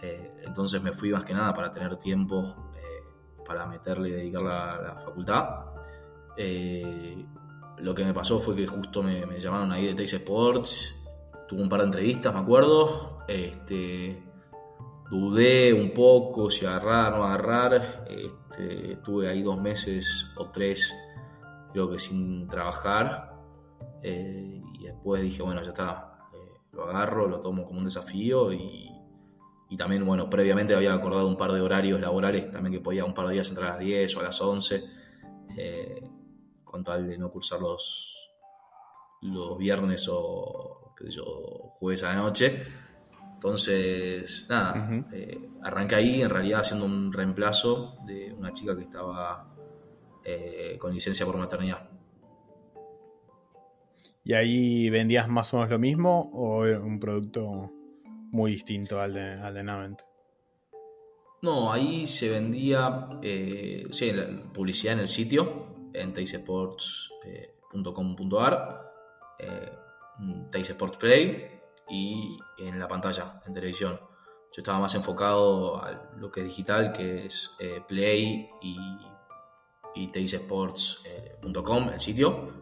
Entonces 0.02 0.82
me 0.82 0.94
fui 0.94 1.12
más 1.12 1.26
que 1.26 1.34
nada 1.34 1.54
para 1.54 1.70
tener 1.70 1.98
tiempo 1.98 2.72
para 3.46 3.66
meterle 3.66 4.10
y 4.10 4.12
dedicarle 4.14 4.50
a 4.50 4.82
la 4.82 4.96
facultad. 4.96 5.66
lo 7.78 7.94
que 7.94 8.06
me 8.06 8.14
pasó 8.14 8.40
fue 8.40 8.56
que 8.56 8.66
justo 8.66 9.04
me, 9.04 9.40
llamaron 9.40 9.74
ahí 9.74 9.88
de 9.88 9.96
Tex 9.96 10.14
Sports, 10.14 10.96
tuve 11.48 11.62
un 11.62 11.68
par 11.68 11.82
de 11.82 11.88
entrevistas, 11.88 12.34
me 12.34 12.40
acuerdo. 12.40 13.26
Este, 13.28 14.29
dudé 15.10 15.74
un 15.74 15.92
poco 15.92 16.50
si 16.50 16.66
agarrar 16.66 17.14
o 17.14 17.18
no 17.18 17.24
agarrar. 17.26 18.06
Este, 18.08 18.94
estuve 18.94 19.30
ahí 19.30 19.42
dos 19.42 19.60
meses 19.60 20.28
o 20.38 20.50
tres, 20.50 20.94
creo 21.74 21.90
que 21.90 22.00
sin 22.00 22.48
trabajar. 22.48 23.34
Eh, 24.02 24.62
y 24.80 24.86
después 24.86 25.22
dije, 25.22 25.42
bueno, 25.42 25.62
ya 25.62 25.70
está, 25.70 26.30
eh, 26.34 26.62
lo 26.72 26.86
agarro, 26.86 27.28
lo 27.28 27.40
tomo 27.40 27.66
como 27.66 27.80
un 27.80 27.86
desafío 27.86 28.54
y, 28.54 28.88
también, 29.78 30.06
bueno, 30.06 30.30
previamente 30.30 30.74
había 30.74 30.94
acordado 30.94 31.28
un 31.28 31.38
par 31.38 31.52
de 31.52 31.62
horarios 31.62 32.02
laborales, 32.02 32.52
también 32.52 32.74
que 32.74 32.80
podía 32.80 33.06
un 33.06 33.14
par 33.14 33.28
de 33.28 33.34
días 33.34 33.50
entrar 33.50 33.68
a 33.68 33.72
las 33.74 33.80
10 33.80 34.18
o 34.18 34.20
a 34.20 34.24
las 34.24 34.42
11, 34.42 34.84
eh, 35.58 36.10
con 36.64 36.84
tal 36.84 37.08
de 37.08 37.18
no 37.18 37.30
cursar 37.30 37.62
los, 37.62 38.32
los 39.22 39.58
viernes 39.58 40.10
o, 40.12 40.94
qué 40.98 41.06
sé 41.06 41.12
yo, 41.12 41.24
jueves 41.76 42.04
a 42.04 42.10
la 42.10 42.16
noche. 42.16 42.64
Entonces, 43.40 44.46
nada, 44.50 45.06
arranqué 45.64 45.96
ahí 45.96 46.22
en 46.22 46.30
realidad 46.30 46.60
haciendo 46.60 46.86
un 46.86 47.14
reemplazo 47.14 47.96
de 48.06 48.34
una 48.34 48.52
chica 48.52 48.76
que 48.76 48.84
estaba 48.84 49.56
con 50.78 50.94
licencia 50.94 51.26
por 51.26 51.38
maternidad. 51.38 51.90
¿Y 54.26 54.34
ahí 54.34 54.90
vendías 54.90 55.30
más 55.30 55.54
o 55.54 55.58
menos 55.58 55.72
lo 55.72 55.80
mismo 55.80 56.30
o 56.34 56.64
un 56.64 57.00
producto 57.00 57.72
muy 58.32 58.52
distinto 58.52 59.00
al 59.00 59.14
de, 59.14 59.34
al 59.34 59.54
de 59.54 59.64
Navent? 59.64 60.02
No, 61.42 61.72
ahí 61.72 62.06
se 62.06 62.28
vendía 62.30 63.08
eh, 63.22 63.88
sí, 63.92 64.12
publicidad 64.54 64.96
en 64.96 65.00
el 65.00 65.08
sitio, 65.08 65.68
en 65.94 66.14
taisesports.com.ar, 66.14 68.92
eh, 69.40 69.72
Sports 70.54 70.98
Play 70.98 71.59
y 71.90 72.40
en 72.58 72.80
la 72.80 72.88
pantalla, 72.88 73.42
en 73.46 73.54
televisión. 73.54 74.00
Yo 74.52 74.62
estaba 74.62 74.80
más 74.80 74.96
enfocado 74.96 75.78
a 75.84 76.12
lo 76.18 76.32
que 76.32 76.42
es 76.42 76.48
digital, 76.48 76.92
que 76.92 77.26
es 77.26 77.52
eh, 77.60 77.82
Play 77.88 78.50
y, 78.62 78.78
y 79.96 80.08
taisesports.com, 80.12 81.90
el 81.90 82.00
sitio 82.00 82.60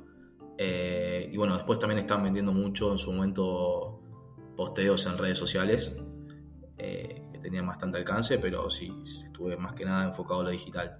eh, 0.57 1.29
y 1.31 1.37
bueno, 1.37 1.53
después 1.53 1.77
también 1.77 1.99
estaban 1.99 2.23
vendiendo 2.23 2.51
mucho 2.51 2.91
en 2.91 2.97
su 2.97 3.11
momento 3.11 4.01
posteos 4.55 5.05
en 5.05 5.17
redes 5.17 5.37
sociales 5.37 5.95
eh, 6.79 7.21
que 7.31 7.39
tenían 7.39 7.67
bastante 7.67 7.99
alcance, 7.99 8.39
pero 8.39 8.69
sí, 8.69 8.91
estuve 9.03 9.55
más 9.55 9.73
que 9.73 9.85
nada 9.85 10.05
enfocado 10.05 10.41
en 10.41 10.45
lo 10.45 10.51
digital. 10.51 10.97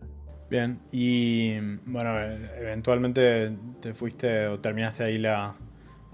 Bien, 0.50 0.82
y 0.92 1.60
bueno, 1.86 2.18
eventualmente 2.20 3.58
te 3.82 3.94
fuiste 3.94 4.48
o 4.48 4.60
terminaste 4.60 5.04
ahí 5.04 5.18
la, 5.18 5.58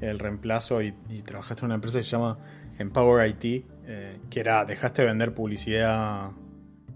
el 0.10 0.20
reemplazo 0.20 0.82
y, 0.82 0.94
trabajaste 1.24 1.62
en 1.62 1.66
una 1.66 1.76
empresa 1.76 2.00
que 2.00 2.04
se 2.04 2.12
llama 2.12 2.38
Empower 2.78 3.28
IT, 3.28 3.66
eh, 3.86 4.20
que 4.30 4.40
era, 4.40 4.66
dejaste 4.66 5.02
de 5.02 5.08
vender 5.10 5.34
publicidad 5.34 6.32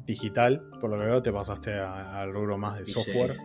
digital, 0.06 0.70
por 0.80 0.90
lo 0.90 0.98
que 1.00 1.06
veo 1.06 1.22
te 1.22 1.32
pasaste 1.32 1.74
al 1.74 2.34
rubro 2.34 2.58
más 2.58 2.80
de 2.80 2.86
software. 2.86 3.38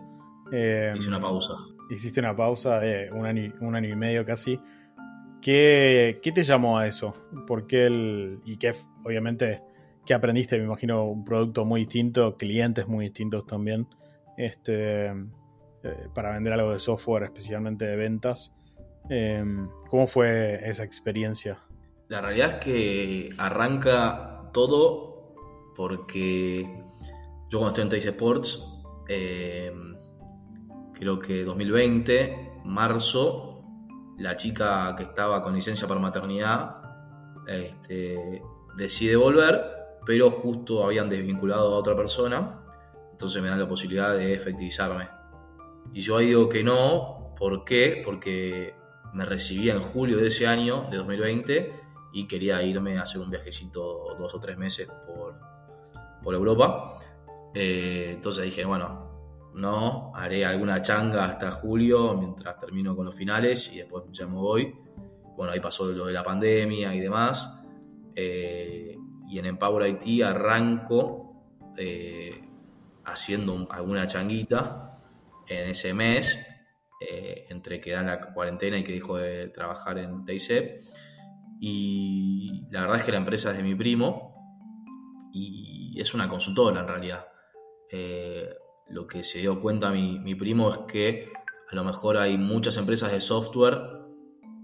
hice 0.96 1.09
una 1.09 1.20
pausa 1.20 1.55
hiciste 1.94 2.20
una 2.20 2.35
pausa 2.35 2.81
de 2.81 3.11
un 3.12 3.27
año, 3.27 3.53
un 3.61 3.75
año 3.75 3.88
y 3.88 3.96
medio 3.96 4.25
casi. 4.25 4.59
¿Qué, 5.40 6.20
¿Qué, 6.22 6.33
te 6.33 6.44
llamó 6.44 6.79
a 6.79 6.87
eso? 6.87 7.12
¿Por 7.46 7.66
qué 7.66 7.87
el, 7.87 8.40
y 8.44 8.59
qué, 8.59 8.72
obviamente, 9.05 9.62
qué 10.07 10.14
aprendiste? 10.14 10.57
Me 10.59 10.64
imagino 10.64 11.05
un 11.05 11.25
producto 11.25 11.64
muy 11.64 11.81
distinto, 11.81 12.37
clientes 12.37 12.87
muy 12.87 13.07
distintos 13.07 13.46
también, 13.46 13.88
este, 14.37 15.07
eh, 15.07 16.09
para 16.14 16.33
vender 16.33 16.53
algo 16.53 16.72
de 16.72 16.79
software, 16.79 17.25
especialmente 17.25 17.85
de 17.85 17.96
ventas. 17.96 18.53
Em, 19.08 19.68
¿Cómo 19.88 20.06
fue 20.06 20.60
esa 20.68 20.84
experiencia? 20.84 21.58
La 22.08 22.20
realidad 22.20 22.48
es 22.48 22.54
que 22.56 23.30
arranca 23.38 24.50
todo 24.52 25.34
porque 25.74 26.62
yo 27.48 27.58
cuando 27.58 27.68
estoy 27.68 27.82
en 27.82 27.88
Taste 27.88 28.08
Sports, 28.10 28.66
eh, 29.08 29.72
creo 30.94 31.18
que 31.18 31.44
2020, 31.44 32.60
marzo, 32.64 33.64
la 34.18 34.36
chica 34.36 34.94
que 34.96 35.04
estaba 35.04 35.42
con 35.42 35.54
licencia 35.54 35.88
para 35.88 36.00
maternidad 36.00 36.76
este, 37.46 38.42
decide 38.76 39.16
volver, 39.16 39.62
pero 40.06 40.30
justo 40.30 40.84
habían 40.84 41.08
desvinculado 41.08 41.74
a 41.74 41.78
otra 41.78 41.96
persona, 41.96 42.62
entonces 43.10 43.42
me 43.42 43.48
dan 43.48 43.60
la 43.60 43.68
posibilidad 43.68 44.14
de 44.14 44.32
efectivizarme. 44.32 45.08
Y 45.92 46.00
yo 46.00 46.16
ahí 46.16 46.26
digo 46.26 46.48
que 46.48 46.62
no, 46.62 47.34
¿por 47.36 47.64
qué? 47.64 48.02
Porque 48.04 48.74
me 49.12 49.25
recibía 49.25 49.75
en 49.75 49.83
julio 49.83 50.18
de 50.18 50.29
ese 50.29 50.46
año, 50.46 50.87
de 50.90 50.96
2020, 50.98 51.72
y 52.12 52.27
quería 52.27 52.62
irme 52.62 52.98
a 52.98 53.03
hacer 53.03 53.20
un 53.20 53.31
viajecito 53.31 54.16
dos 54.18 54.35
o 54.35 54.40
tres 54.40 54.57
meses 54.57 54.88
por, 55.07 55.38
por 56.22 56.35
Europa. 56.35 56.98
Eh, 57.55 58.12
entonces 58.14 58.44
dije, 58.44 58.64
bueno, 58.64 59.12
no, 59.55 60.12
haré 60.14 60.44
alguna 60.44 60.81
changa 60.81 61.25
hasta 61.25 61.51
julio 61.51 62.14
mientras 62.14 62.59
termino 62.59 62.96
con 62.96 63.07
los 63.07 63.14
finales 63.14 63.70
y 63.72 63.79
después 63.79 64.05
ya 64.12 64.27
me 64.27 64.37
voy. 64.37 64.75
Bueno, 65.37 65.53
ahí 65.53 65.61
pasó 65.61 65.87
lo 65.87 66.07
de 66.07 66.12
la 66.12 66.22
pandemia 66.22 66.94
y 66.94 67.01
demás. 67.01 67.61
Eh, 68.14 68.96
y 69.29 69.38
en 69.38 69.46
Empower 69.46 69.88
IT 69.88 70.22
arranco 70.22 71.33
eh, 71.77 72.42
haciendo 73.05 73.66
alguna 73.70 74.07
changuita 74.07 74.98
en 75.48 75.70
ese 75.70 75.94
mes, 75.94 76.46
eh, 77.10 77.44
entre 77.50 77.80
que 77.80 77.92
dan 77.92 78.06
la 78.06 78.20
cuarentena 78.20 78.78
y 78.78 78.84
que 78.84 78.92
dejo 78.92 79.16
de 79.16 79.48
trabajar 79.48 79.98
en 79.98 80.24
TIC. 80.24 80.82
Y 81.60 82.66
la 82.70 82.82
verdad 82.82 82.98
es 82.98 83.04
que 83.04 83.12
la 83.12 83.18
empresa 83.18 83.50
es 83.50 83.56
de 83.56 83.62
mi 83.62 83.74
primo 83.74 84.34
y 85.32 86.00
es 86.00 86.14
una 86.14 86.28
consultora 86.28 86.80
en 86.80 86.88
realidad 86.88 87.26
lo 88.92 89.06
que 89.06 89.22
se 89.24 89.38
dio 89.38 89.58
cuenta 89.58 89.90
mi, 89.90 90.34
primo 90.34 90.70
es 90.70 90.78
que 90.78 91.32
a 91.70 91.74
lo 91.74 91.82
mejor 91.82 92.18
hay 92.18 92.36
muchas 92.36 92.76
empresas 92.76 93.10
de 93.10 93.20
software 93.20 93.80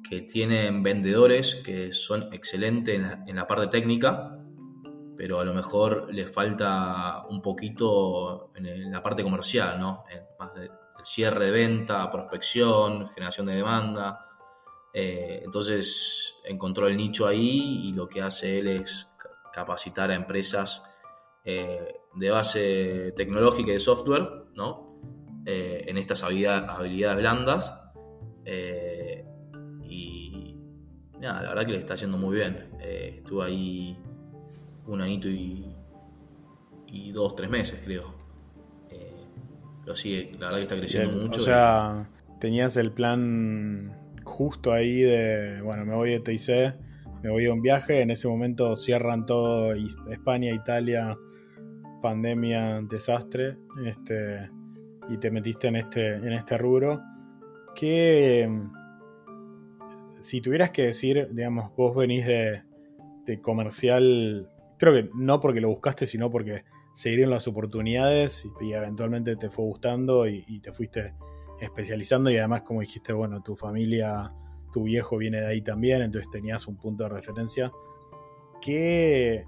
que 0.08 0.20
tienen 0.20 0.82
vendedores 0.82 1.54
que 1.54 1.92
son 1.92 2.28
excelentes 2.32 3.00
en 3.26 3.36
la, 3.36 3.46
parte 3.46 3.66
técnica, 3.68 4.38
pero 5.16 5.40
a 5.40 5.44
lo 5.44 5.54
mejor 5.54 6.12
les 6.12 6.30
falta 6.30 7.24
un 7.28 7.40
poquito 7.40 8.52
en, 8.54 8.90
la 8.90 9.02
parte 9.02 9.22
comercial, 9.22 9.80
¿no? 9.80 10.04
El 10.98 11.04
cierre 11.04 11.46
de 11.46 11.50
venta, 11.50 12.10
prospección, 12.10 13.08
generación 13.10 13.46
de 13.46 13.54
demanda. 13.54 14.26
Eh, 14.92 15.42
entonces 15.44 16.36
encontró 16.44 16.88
el 16.88 16.96
nicho 16.96 17.26
ahí 17.26 17.88
y 17.88 17.92
lo 17.92 18.08
que 18.08 18.22
hace 18.22 18.58
él 18.58 18.68
es 18.68 19.06
capacitar 19.52 20.10
a 20.10 20.14
empresas 20.14 20.82
eh, 21.44 22.00
de 22.14 22.30
base 22.30 23.12
tecnológica 23.16 23.70
y 23.70 23.74
de 23.74 23.80
software, 23.80 24.28
¿no? 24.54 24.88
Eh, 25.46 25.84
en 25.86 25.98
estas 25.98 26.22
habilidades 26.22 27.16
blandas. 27.16 27.80
Y 29.90 30.56
nada, 31.20 31.42
la 31.42 31.48
verdad 31.50 31.66
que 31.66 31.72
le 31.72 31.78
está 31.78 31.94
haciendo 31.94 32.18
muy 32.18 32.36
bien. 32.36 32.70
estuve 32.80 33.44
ahí 33.44 33.98
un 34.86 35.00
añito 35.00 35.28
y, 35.28 35.74
y 36.86 37.12
dos, 37.12 37.36
tres 37.36 37.50
meses, 37.50 37.80
creo. 37.84 38.17
Pero 39.88 39.96
sí, 39.96 40.28
la 40.38 40.48
verdad 40.48 40.56
que 40.56 40.62
está 40.64 40.76
creciendo 40.76 41.16
mucho. 41.16 41.40
O 41.40 41.42
sea, 41.42 42.10
tenías 42.38 42.76
el 42.76 42.92
plan 42.92 43.96
justo 44.22 44.74
ahí 44.74 45.00
de, 45.00 45.62
bueno, 45.62 45.86
me 45.86 45.94
voy 45.94 46.10
de 46.10 46.20
TIC, 46.20 46.76
me 47.22 47.30
voy 47.30 47.46
a 47.46 47.54
un 47.54 47.62
viaje, 47.62 48.02
en 48.02 48.10
ese 48.10 48.28
momento 48.28 48.76
cierran 48.76 49.24
todo 49.24 49.72
España, 50.10 50.52
Italia, 50.52 51.16
pandemia, 52.02 52.82
desastre, 52.82 53.56
este, 53.86 54.50
y 55.08 55.16
te 55.16 55.30
metiste 55.30 55.68
en 55.68 55.76
este, 55.76 56.16
en 56.16 56.34
este 56.34 56.58
rubro, 56.58 57.00
que 57.74 58.46
si 60.18 60.42
tuvieras 60.42 60.70
que 60.70 60.82
decir, 60.82 61.30
digamos, 61.32 61.74
vos 61.74 61.96
venís 61.96 62.26
de, 62.26 62.62
comercial, 63.40 64.50
creo 64.76 64.92
que 64.92 65.10
no 65.14 65.40
porque 65.40 65.62
lo 65.62 65.68
buscaste, 65.68 66.06
sino 66.06 66.30
porque 66.30 66.64
se 66.98 67.10
dieron 67.10 67.30
las 67.30 67.46
oportunidades 67.46 68.44
y, 68.60 68.72
eventualmente 68.72 69.36
te 69.36 69.48
fue 69.48 69.64
gustando 69.66 70.26
y, 70.26 70.58
te 70.58 70.72
fuiste 70.72 71.14
especializando 71.60 72.28
y 72.28 72.38
además 72.38 72.62
como 72.62 72.80
dijiste, 72.80 73.12
bueno, 73.12 73.40
tu 73.40 73.54
familia, 73.54 74.32
tu 74.72 74.82
viejo 74.82 75.16
viene 75.16 75.40
de 75.40 75.46
ahí 75.46 75.62
también, 75.62 76.02
entonces 76.02 76.28
tenías 76.28 76.66
un 76.66 76.76
punto 76.76 77.04
de 77.04 77.10
referencia. 77.10 77.70
¿Qué, 78.60 79.44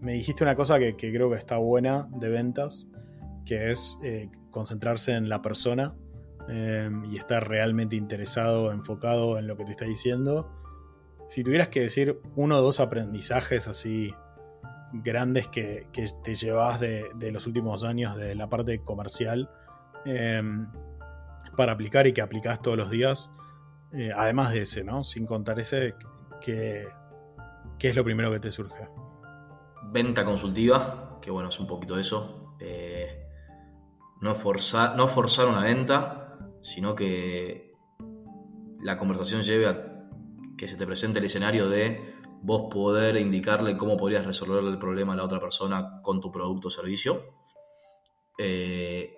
me 0.00 0.14
dijiste 0.14 0.42
una 0.42 0.56
cosa 0.56 0.80
que, 0.80 0.96
creo 0.96 1.30
que 1.30 1.36
está 1.36 1.56
buena 1.56 2.08
de 2.16 2.28
ventas, 2.30 2.88
que 3.46 3.70
es 3.70 3.96
eh, 4.02 4.28
concentrarse 4.50 5.12
en 5.12 5.28
la 5.28 5.42
persona 5.42 5.94
em, 6.48 7.04
y 7.12 7.16
estar 7.16 7.48
realmente 7.48 7.94
interesado, 7.94 8.72
enfocado 8.72 9.38
en 9.38 9.46
lo 9.46 9.56
que 9.56 9.66
te 9.66 9.70
está 9.70 9.84
diciendo. 9.84 10.50
Si 11.28 11.44
tuvieras 11.44 11.68
que 11.68 11.78
decir 11.78 12.20
uno 12.34 12.58
o 12.58 12.60
dos 12.60 12.80
aprendizajes 12.80 13.68
así 13.68 14.12
grandes 14.92 15.48
que, 15.48 15.86
te 16.24 16.34
llevas 16.34 16.80
de, 16.80 17.32
los 17.32 17.46
últimos 17.46 17.84
años 17.84 18.16
de 18.16 18.34
la 18.34 18.48
parte 18.48 18.80
comercial 18.80 19.50
em, 20.04 20.68
para 21.56 21.72
aplicar 21.72 22.06
y 22.06 22.12
que 22.12 22.22
aplicas 22.22 22.62
todos 22.62 22.76
los 22.76 22.90
días, 22.90 23.30
eh, 23.92 24.10
además 24.16 24.52
de 24.52 24.62
ese, 24.62 24.84
¿no? 24.84 25.04
Sin 25.04 25.26
contar 25.26 25.58
ese, 25.60 25.94
¿qué 26.40 26.86
es 27.78 27.94
lo 27.94 28.04
primero 28.04 28.30
que 28.32 28.40
te 28.40 28.52
surge? 28.52 28.88
venta 29.82 30.24
consultiva, 30.24 31.18
que 31.20 31.30
bueno, 31.30 31.48
es 31.48 31.60
un 31.60 31.66
poquito 31.66 31.98
eso. 31.98 32.54
Eh, 32.58 33.26
no, 34.20 34.34
forzar, 34.34 34.96
no 34.96 35.08
forzar 35.08 35.48
una 35.48 35.62
venta, 35.62 36.38
sino 36.62 36.94
que 36.94 37.72
la 38.82 38.98
conversación 38.98 39.42
lleve 39.42 39.66
a 39.66 40.06
que 40.56 40.68
se 40.68 40.76
te 40.76 40.86
presente 40.86 41.18
el 41.18 41.24
escenario 41.24 41.68
de 41.68 42.14
vos 42.42 42.72
poder 42.72 43.16
indicarle 43.16 43.76
cómo 43.76 43.96
podrías 43.96 44.26
resolver 44.26 44.64
el 44.64 44.78
problema 44.78 45.12
a 45.12 45.16
la 45.16 45.24
otra 45.24 45.40
persona 45.40 46.00
con 46.02 46.20
tu 46.20 46.30
producto 46.30 46.68
o 46.68 46.70
servicio. 46.70 47.34
Eh, 48.38 49.14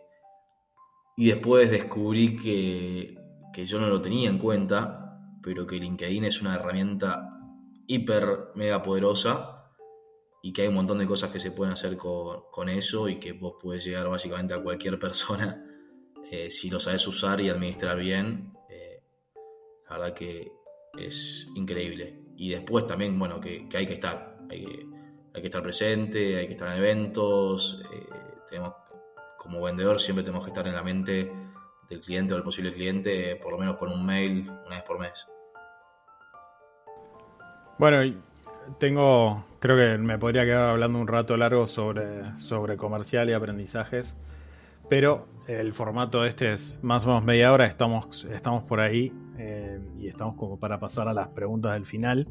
y 1.16 1.28
después 1.28 1.70
descubrí 1.70 2.36
que, 2.36 3.16
que 3.52 3.66
yo 3.66 3.78
no 3.78 3.88
lo 3.88 4.00
tenía 4.00 4.28
en 4.28 4.38
cuenta, 4.38 5.20
pero 5.42 5.66
que 5.66 5.76
LinkedIn 5.76 6.24
es 6.24 6.40
una 6.40 6.54
herramienta 6.54 7.28
hiper 7.86 8.50
mega 8.54 8.82
poderosa 8.82 9.62
y 10.42 10.52
que 10.52 10.62
hay 10.62 10.68
un 10.68 10.74
montón 10.74 10.98
de 10.98 11.06
cosas 11.06 11.30
que 11.30 11.38
se 11.38 11.52
pueden 11.52 11.72
hacer 11.72 11.96
con, 11.96 12.68
eso 12.68 13.08
y 13.08 13.20
que 13.20 13.32
vos 13.32 13.54
puedes 13.60 13.84
llegar 13.84 14.08
básicamente 14.08 14.54
a 14.54 14.62
cualquier 14.62 14.98
persona 14.98 15.64
eh, 16.30 16.50
si 16.50 16.70
lo 16.70 16.80
sabes 16.80 17.06
usar 17.06 17.40
y 17.40 17.48
administrar 17.48 17.98
bien. 17.98 18.52
Eh, 18.68 19.02
la 19.88 19.98
verdad 19.98 20.14
que 20.14 20.50
es 20.98 21.48
increíble. 21.54 22.21
Y 22.36 22.50
después 22.50 22.86
también, 22.86 23.18
bueno, 23.18 23.40
que, 23.40 23.68
hay 23.74 23.86
que 23.86 23.94
estar. 23.94 24.36
Hay 24.50 24.64
que, 24.64 24.86
hay 25.34 25.40
que, 25.40 25.46
estar 25.48 25.62
presente, 25.62 26.38
hay 26.38 26.46
que 26.46 26.52
estar 26.52 26.68
en 26.68 26.78
eventos. 26.78 27.82
Eh, 27.92 28.06
tenemos, 28.48 28.74
como 29.38 29.62
vendedor 29.62 30.00
siempre 30.00 30.24
tenemos 30.24 30.44
que 30.44 30.50
estar 30.50 30.66
en 30.66 30.74
la 30.74 30.82
mente 30.82 31.32
del 31.88 32.00
cliente 32.00 32.34
o 32.34 32.36
del 32.36 32.44
posible 32.44 32.72
cliente, 32.72 33.36
por 33.36 33.52
lo 33.52 33.58
menos 33.58 33.76
con 33.78 33.90
un 33.90 34.04
mail 34.04 34.48
una 34.66 34.76
vez 34.76 34.84
por 34.84 34.98
mes. 34.98 35.26
Bueno, 37.78 37.98
tengo, 38.78 39.44
creo 39.58 39.76
que 39.76 39.98
me 39.98 40.18
podría 40.18 40.44
quedar 40.44 40.70
hablando 40.70 40.98
un 40.98 41.08
rato 41.08 41.36
largo 41.36 41.66
sobre, 41.66 42.38
sobre 42.38 42.76
comercial 42.76 43.28
y 43.28 43.32
aprendizajes, 43.32 44.16
pero 44.88 45.26
el 45.46 45.72
formato 45.72 46.24
este 46.24 46.52
es 46.52 46.78
más 46.82 47.04
o 47.06 47.08
menos 47.08 47.24
media 47.24 47.52
hora, 47.52 47.66
estamos, 47.66 48.24
estamos 48.26 48.62
por 48.62 48.80
ahí 48.80 49.12
eh, 49.38 49.80
y 49.98 50.08
estamos 50.08 50.36
como 50.36 50.58
para 50.58 50.78
pasar 50.78 51.08
a 51.08 51.12
las 51.12 51.28
preguntas 51.28 51.72
del 51.72 51.86
final. 51.86 52.28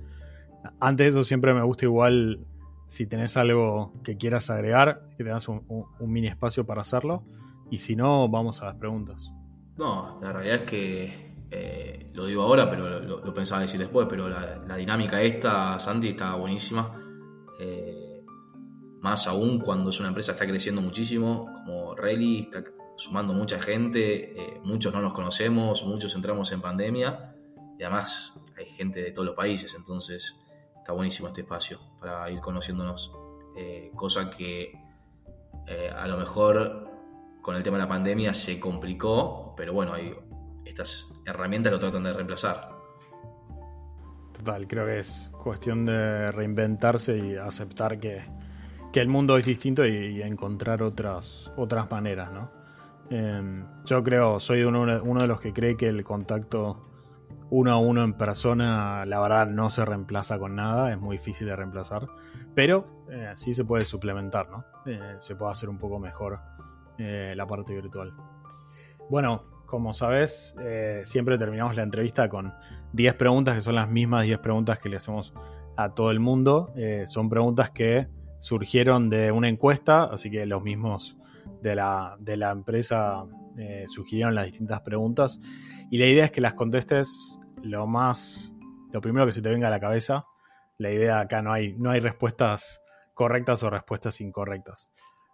Antes 0.80 1.06
de 1.06 1.10
eso 1.10 1.24
siempre 1.24 1.54
me 1.54 1.64
gusta 1.64 1.86
igual 1.86 2.46
si 2.88 3.08
tenés 3.08 3.38
algo 3.38 3.94
que 4.04 4.18
quieras 4.18 4.50
agregar, 4.50 5.02
que 5.18 5.24
tengas 5.24 5.48
un, 5.48 5.64
mini 6.02 6.28
espacio 6.28 6.66
para 6.66 6.82
hacerlo, 6.82 7.24
y 7.70 7.80
si 7.80 7.96
no, 7.96 8.28
vamos 8.28 8.62
a 8.62 8.66
las 8.66 8.76
preguntas. 8.76 9.32
No, 9.78 10.20
la 10.22 10.34
realidad 10.34 10.58
es 10.58 10.62
que 10.64 11.34
eh, 11.50 12.12
lo 12.14 12.26
digo 12.26 12.44
ahora, 12.44 12.70
pero 12.70 13.00
lo, 13.00 13.34
pensaba 13.34 13.62
decir 13.62 13.80
después, 13.80 14.08
pero 14.10 14.28
la, 14.30 14.76
dinámica 14.76 15.22
esta, 15.22 15.80
Santi, 15.80 16.10
está 16.10 16.36
buenísima. 16.36 17.00
Eh, 17.60 18.01
más 19.02 19.28
aún 19.28 19.60
cuando 19.60 19.90
es 19.90 20.00
una 20.00 20.10
empresa 20.10 20.32
que 20.32 20.36
está 20.38 20.48
creciendo 20.48 20.82
muchísimo, 20.82 21.46
como 21.66 21.96
Rally, 21.96 22.42
está 22.42 22.64
sumando 22.96 23.34
mucha 23.34 23.60
gente, 23.60 24.40
eh, 24.40 24.62
muchos 24.64 24.94
no 24.94 25.02
nos 25.02 25.14
conocemos, 25.14 25.84
muchos 25.84 26.16
entramos 26.16 26.52
en 26.52 26.62
pandemia 26.62 27.36
y 27.78 27.84
además 27.84 28.42
hay 28.58 28.66
gente 28.66 29.02
de 29.02 29.12
todos 29.12 29.26
los 29.26 29.36
países, 29.36 29.74
entonces 29.74 30.40
está 30.78 30.94
buenísimo 30.94 31.28
este 31.28 31.42
espacio 31.42 31.80
para 32.00 32.30
ir 32.30 32.40
conociéndonos. 32.40 33.12
cosa 33.96 34.30
que 34.30 34.74
a 35.96 36.08
lo 36.08 36.18
mejor 36.18 36.92
con 37.42 37.56
el 37.56 37.64
tema 37.64 37.78
de 37.78 37.84
la 37.84 37.90
pandemia 37.90 38.34
se 38.34 38.60
complicó, 38.60 39.54
pero 39.58 39.74
bueno, 39.74 39.94
hay 39.94 40.14
estas 40.66 41.12
herramientas 41.26 41.72
lo 41.72 41.80
tratan 41.80 42.04
de 42.04 42.14
reemplazar. 42.14 42.70
Total, 44.34 44.68
creo 44.68 44.86
que 44.86 45.00
es 45.00 45.30
cuestión 45.44 45.86
de 45.86 46.32
reinventarse 46.32 47.18
y 47.18 47.36
aceptar 47.36 48.00
que, 48.00 48.24
el 48.99 49.08
mundo 49.08 49.38
es 49.38 49.45
distinto 49.45 49.86
y, 49.86 50.21
encontrar 50.21 50.84
otras, 50.84 51.51
otras 51.56 51.89
maneras, 51.89 52.32
¿no? 52.32 52.51
Em, 53.10 53.65
yo 53.86 54.04
creo, 54.04 54.39
soy 54.39 54.63
uno, 54.63 54.86
de 54.86 55.27
los 55.27 55.39
que 55.39 55.54
cree 55.54 55.75
que 55.75 55.88
el 55.88 56.04
contacto 56.04 56.88
uno 57.49 57.71
a 57.71 57.77
uno 57.77 58.04
en 58.04 58.13
persona, 58.13 59.06
la 59.06 59.19
verdad, 59.19 59.47
no 59.47 59.69
se 59.69 59.84
reemplaza 59.84 60.39
con 60.39 60.56
nada, 60.56 60.91
es 60.91 60.99
muy 60.99 61.17
difícil 61.17 61.47
de 61.47 61.56
reemplazar, 61.56 62.08
pero 62.56 63.06
eh, 63.10 63.32
sí 63.36 63.54
se 63.54 63.65
puede 63.65 63.84
suplementar, 63.84 64.49
¿no? 64.49 64.63
Eh, 64.86 65.15
se 65.19 65.36
puede 65.36 65.51
hacer 65.51 65.67
un 65.67 65.77
poco 65.77 65.99
mejor 65.99 66.39
eh, 66.97 67.34
la 67.36 67.45
parte 67.45 67.73
virtual. 67.73 68.13
Bueno, 69.10 69.43
como 69.65 69.91
sabes, 69.93 70.56
siempre 71.04 71.38
terminamos 71.38 71.75
la 71.77 71.84
entrevista 71.84 72.27
con 72.27 72.54
10 72.91 73.13
preguntas 73.15 73.56
que 73.56 73.62
son 73.62 73.75
las 73.75 73.89
mismas 73.89 74.23
10 74.23 74.39
preguntas 74.39 74.80
que 74.80 74.89
le 74.89 74.97
hacemos 74.97 75.34
a 75.77 75.93
todo 75.93 76.12
el 76.12 76.19
mundo. 76.19 76.73
Son 77.06 77.30
preguntas 77.30 77.71
que 77.71 78.10
surgieron 78.41 79.12
de 79.12 79.32
una 79.32 79.49
encuesta, 79.49 80.06
así 80.06 80.32
que 80.32 80.47
los 80.47 80.63
mismos 80.63 81.15
de 81.62 81.75
la, 81.75 82.17
de 82.19 82.38
la 82.38 82.49
empresa 82.49 83.23
eh, 83.56 83.84
sugirieron 83.86 84.34
las 84.34 84.47
distintas 84.47 84.82
preguntas. 84.82 85.39
Y 85.91 85.99
la 85.99 86.08
idea 86.08 86.25
es 86.25 86.32
que 86.32 86.41
las 86.41 86.56
contestes 86.56 87.39
lo 87.62 87.86
más. 87.86 88.56
lo 88.91 88.99
primero 88.99 89.27
que 89.27 89.32
se 89.32 89.43
te 89.43 89.49
venga 89.49 89.67
a 89.67 89.71
la 89.71 89.80
cabeza. 89.80 90.25
La 90.80 90.91
idea 90.91 91.19
acá 91.19 91.43
no 91.43 91.54
hay, 91.54 91.75
no 91.77 91.91
hay 91.91 91.99
respuestas 91.99 92.82
correctas 93.13 93.62
o 93.62 93.69
respuestas 93.69 94.19
incorrectas. 94.21 94.91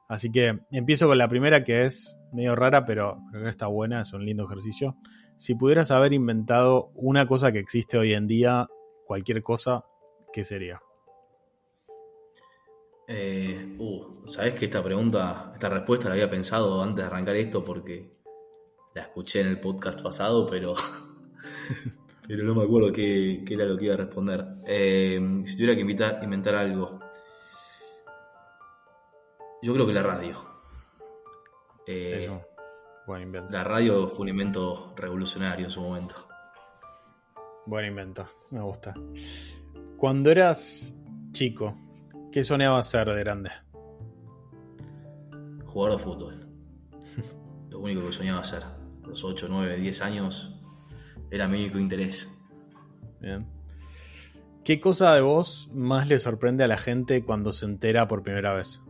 Así 0.09 0.29
que 0.29 0.59
empiezo 0.71 1.07
con 1.07 1.17
la 1.17 1.29
primera 1.29 1.63
que 1.63 1.85
es 1.85 2.17
medio 2.33 2.57
rara, 2.57 2.83
pero 2.83 3.19
creo 3.31 3.43
que 3.43 3.49
está 3.49 3.67
buena, 3.67 4.01
es 4.01 4.11
un 4.11 4.25
lindo 4.25 4.43
ejercicio. 4.43 4.97
Si 5.37 5.55
pudieras 5.55 5.91
haber 5.91 6.11
inventado 6.11 6.91
una 6.95 7.25
cosa 7.25 7.53
que 7.53 7.59
existe 7.59 7.97
hoy 7.97 8.13
en 8.13 8.27
día, 8.27 8.67
cualquier 9.05 9.41
cosa, 9.43 9.85
¿qué 10.33 10.43
sería? 10.43 10.81
Eh, 13.07 13.77
uh, 13.79 14.27
Sabes 14.27 14.55
que 14.55 14.65
esta 14.65 14.83
pregunta, 14.83 15.51
esta 15.53 15.69
respuesta 15.69 16.09
la 16.09 16.15
había 16.15 16.29
pensado 16.29 16.83
antes 16.83 16.97
de 16.97 17.03
arrancar 17.03 17.37
esto 17.37 17.63
porque 17.63 18.17
la 18.93 19.03
escuché 19.03 19.39
en 19.39 19.47
el 19.47 19.59
podcast 19.61 20.01
pasado, 20.01 20.45
pero, 20.45 20.73
pero 22.27 22.43
no 22.43 22.53
me 22.53 22.63
acuerdo 22.63 22.91
qué, 22.91 23.45
era 23.49 23.63
lo 23.63 23.77
que 23.77 23.85
iba 23.85 23.93
a 23.93 23.97
responder. 23.97 24.45
Eh, 24.65 25.41
si 25.45 25.55
tuviera 25.55 25.75
que 25.75 25.81
invitar, 25.81 26.19
inventar 26.21 26.55
algo, 26.55 26.99
yo 29.61 29.73
creo 29.73 29.87
que 29.87 29.93
la 29.93 30.03
radio. 30.03 30.35
Eh, 31.85 32.17
Eso, 32.23 32.41
buen 33.05 33.21
invento. 33.21 33.49
La 33.49 33.63
radio 33.63 34.09
fue 34.09 34.23
un 34.23 34.29
invento 34.29 34.93
revolucionario 34.97 35.67
en 35.67 35.71
su 35.71 35.79
momento. 35.79 36.15
Buen 37.65 37.85
invento, 37.85 38.25
me 38.49 38.61
gusta. 38.61 38.93
Cuando 39.95 40.29
eras 40.29 40.93
chico, 41.31 41.86
¿qué 42.37 42.43
soñabas 42.43 42.87
ser 42.87 43.07
de 43.07 43.19
grande? 43.19 43.49
Jugador 45.65 45.97
de 45.97 46.03
fútbol. 46.03 46.47
Lo 47.71 47.79
único 47.79 48.05
que 48.05 48.11
soñaba 48.11 48.43
ser. 48.43 48.61
Los 49.07 49.23
8, 49.23 49.47
9, 49.49 49.77
10 49.77 50.01
años 50.03 50.53
era 51.31 51.47
mi 51.47 51.57
único 51.57 51.79
interés. 51.79 52.31
Bien. 53.19 53.47
¿Qué 54.63 54.79
cosa 54.79 55.15
de 55.15 55.21
vos 55.21 55.67
más 55.73 56.09
le 56.09 56.19
sorprende 56.19 56.63
a 56.63 56.67
la 56.67 56.77
gente 56.77 57.25
cuando 57.25 57.51
se 57.51 57.65
entera 57.65 58.07
por 58.07 58.21
primera 58.21 58.53
vez? 58.53 58.83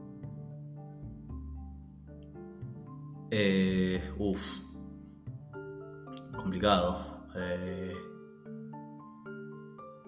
Eh, 3.32 4.12
uf. 4.18 4.60
Complicado. 6.36 7.26
Eh, 7.34 7.94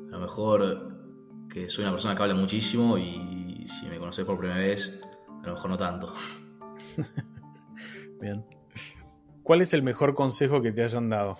a 0.09 0.11
lo 0.11 0.19
mejor 0.19 0.88
que 1.49 1.69
soy 1.69 1.83
una 1.83 1.91
persona 1.91 2.15
que 2.15 2.21
habla 2.21 2.35
muchísimo 2.35 2.97
y 2.97 3.65
si 3.67 3.87
me 3.87 3.97
conoces 3.97 4.23
por 4.25 4.37
primera 4.37 4.59
vez, 4.59 4.99
a 5.27 5.47
lo 5.47 5.53
mejor 5.53 5.69
no 5.69 5.77
tanto. 5.77 6.13
Bien. 8.21 8.45
¿Cuál 9.43 9.61
es 9.61 9.73
el 9.73 9.81
mejor 9.81 10.13
consejo 10.13 10.61
que 10.61 10.71
te 10.71 10.83
hayan 10.83 11.09
dado? 11.09 11.37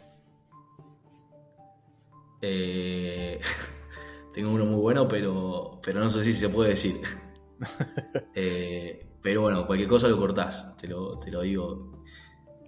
Eh, 2.42 3.40
tengo 4.34 4.52
uno 4.52 4.66
muy 4.66 4.80
bueno, 4.80 5.08
pero, 5.08 5.80
pero 5.84 6.00
no 6.00 6.10
sé 6.10 6.24
si 6.24 6.34
se 6.34 6.50
puede 6.50 6.72
decir. 6.72 7.00
eh, 8.34 9.06
pero 9.22 9.42
bueno, 9.42 9.68
cualquier 9.68 9.90
cosa 9.90 10.08
lo 10.08 10.18
cortás, 10.18 10.76
te 10.78 10.88
lo, 10.88 11.20
te 11.20 11.30
lo 11.30 11.42
digo. 11.42 12.04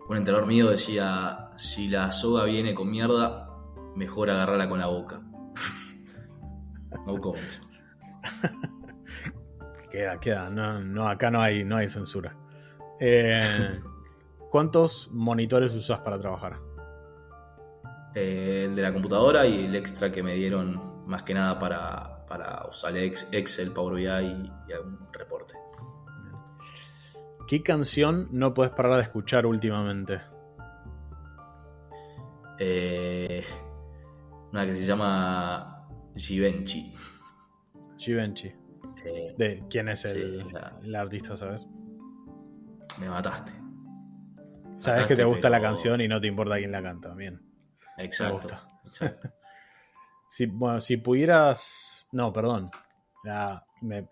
Un 0.09 0.17
entrenador 0.17 0.47
mío 0.47 0.69
decía, 0.69 1.49
si 1.55 1.87
la 1.87 2.11
soga 2.11 2.43
viene 2.43 2.73
con 2.73 2.91
mierda, 2.91 3.47
mejor 3.95 4.29
agarrarla 4.29 4.67
con 4.67 4.79
la 4.79 4.87
boca. 4.87 5.21
No 7.05 7.19
comments. 7.19 7.67
queda, 9.91 10.19
queda. 10.19 10.49
No, 10.49 11.07
acá 11.07 11.31
no 11.31 11.41
hay, 11.41 11.63
no 11.63 11.77
hay 11.77 11.87
censura. 11.87 12.35
Eh, 12.99 13.79
¿Cuántos 14.49 15.09
monitores 15.11 15.73
usas 15.73 15.99
para 15.99 16.19
trabajar? 16.19 16.59
Eh, 18.13 18.65
el 18.67 18.75
de 18.75 18.81
la 18.81 18.93
computadora 18.93 19.45
y 19.45 19.65
el 19.65 19.75
extra 19.75 20.11
que 20.11 20.21
me 20.21 20.35
dieron 20.35 21.07
más 21.07 21.23
que 21.23 21.33
nada 21.33 21.57
para, 21.57 22.25
para 22.25 22.67
usar 22.67 22.95
Excel, 22.97 23.71
Power 23.71 23.95
BI 23.95 24.05
y 24.05 24.73
algún 24.73 25.07
reporte. 25.13 25.53
¿Qué 27.47 27.63
canción 27.63 28.29
no 28.31 28.53
puedes 28.53 28.73
parar 28.73 28.95
de 28.95 29.03
escuchar 29.03 29.45
últimamente? 29.45 30.21
Eh, 32.59 33.43
una 34.51 34.65
que 34.65 34.75
se 34.75 34.85
llama 34.85 35.70
Givenchy. 36.15 36.93
Givenchy. 37.97 38.53
Eh, 39.05 39.33
¿De 39.37 39.63
quién 39.69 39.89
es 39.89 40.05
el, 40.05 40.45
artista, 40.95 41.35
sabes? 41.35 41.67
Me 42.99 43.09
mataste. 43.09 43.51
Sabes 44.77 45.05
que 45.05 45.15
te 45.15 45.23
gusta 45.23 45.49
la 45.49 45.61
canción 45.61 46.01
y 46.01 46.07
no 46.07 46.19
te 46.19 46.27
importa 46.27 46.57
quién 46.57 46.71
la 46.71 46.81
canta. 46.81 47.13
Bien. 47.13 47.41
Exacto. 47.97 48.55
si, 50.27 50.45
bueno, 50.47 50.81
si 50.81 50.97
pudieras. 50.97 52.07
No, 52.11 52.33
perdón. 52.33 52.69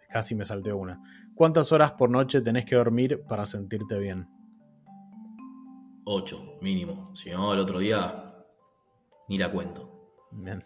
casi 0.10 0.36
me 0.36 0.46
salté 0.46 0.72
una. 0.72 1.02
¿Cuántas 1.36 1.72
horas 1.72 1.94
por 1.94 2.10
noche 2.10 2.42
tenés 2.42 2.66
que 2.66 2.76
dormir 2.76 3.24
para 3.28 3.46
sentirte 3.46 3.98
bien? 3.98 4.28
Ocho, 6.06 6.58
mínimo. 6.62 7.16
Si 7.16 7.30
no, 7.30 7.54
el 7.54 7.60
otro 7.60 7.80
día 7.80 8.34
ni 9.28 9.38
la 9.38 9.52
cuento. 9.52 10.28
Bien. 10.32 10.64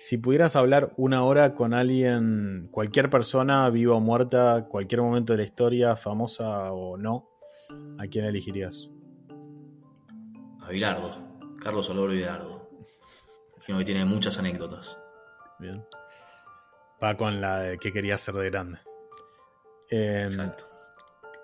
Si 0.00 0.16
pudieras 0.16 0.54
hablar 0.54 0.92
una 0.96 1.24
hora 1.24 1.56
con 1.56 1.74
alguien, 1.74 2.68
cualquier 2.70 3.10
persona, 3.10 3.68
viva 3.68 3.96
o 3.96 4.00
muerta, 4.00 4.68
cualquier 4.70 5.02
momento 5.02 5.32
de 5.32 5.38
la 5.38 5.42
historia, 5.42 5.96
famosa 5.96 6.70
o 6.70 6.96
no, 6.96 7.28
¿a 7.98 8.06
quién 8.06 8.24
elegirías? 8.24 8.92
A 10.60 10.68
Bilardo, 10.70 11.10
Carlos 11.60 11.90
Oloro 11.90 12.12
Bilardo. 12.12 12.70
Imagino 13.56 13.78
que 13.78 13.84
tiene 13.84 14.04
muchas 14.04 14.38
anécdotas. 14.38 15.00
Bien. 15.58 15.84
Va 17.02 17.16
con 17.16 17.40
la 17.40 17.58
de 17.58 17.78
que 17.78 17.92
quería 17.92 18.16
ser 18.18 18.36
de 18.36 18.50
grande. 18.50 18.78
Em, 19.90 20.26
Exacto. 20.26 20.62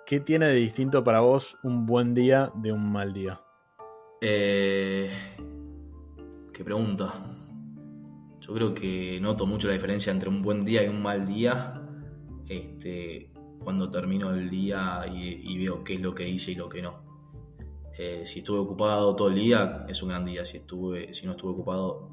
¿Qué 0.05 0.21
tiene 0.21 0.45
de 0.45 0.55
distinto 0.55 1.03
para 1.03 1.19
vos 1.19 1.57
un 1.61 1.85
buen 1.85 2.13
día 2.15 2.53
de 2.55 2.71
un 2.71 2.89
mal 2.89 3.11
día? 3.11 3.41
Eh, 4.21 5.11
qué 6.53 6.63
pregunta. 6.63 7.34
Yo 8.45 8.53
creo 8.53 8.73
que 8.75 9.19
noto 9.19 9.47
mucho 9.47 9.67
la 9.67 9.73
diferencia 9.73 10.11
entre 10.11 10.29
un 10.29 10.43
buen 10.43 10.63
día 10.63 10.83
y 10.83 10.87
un 10.87 11.01
mal 11.01 11.25
día. 11.25 11.81
Este, 12.47 13.31
cuando 13.57 13.89
termino 13.89 14.29
el 14.29 14.51
día 14.51 15.03
y, 15.11 15.57
veo 15.57 15.83
qué 15.83 15.95
es 15.95 16.01
lo 16.01 16.13
que 16.13 16.29
hice 16.29 16.51
y 16.51 16.55
lo 16.55 16.69
que 16.69 16.83
no. 16.83 17.03
Eh, 17.97 18.21
si 18.23 18.39
estuve 18.39 18.59
ocupado 18.59 19.15
todo 19.15 19.29
el 19.29 19.35
día, 19.35 19.85
es 19.89 20.03
un 20.03 20.09
gran 20.09 20.25
día. 20.25 20.45
Si, 20.45 20.57
estuve, 20.57 21.11
si 21.11 21.25
no 21.25 21.31
estuve 21.31 21.53
ocupado. 21.53 22.11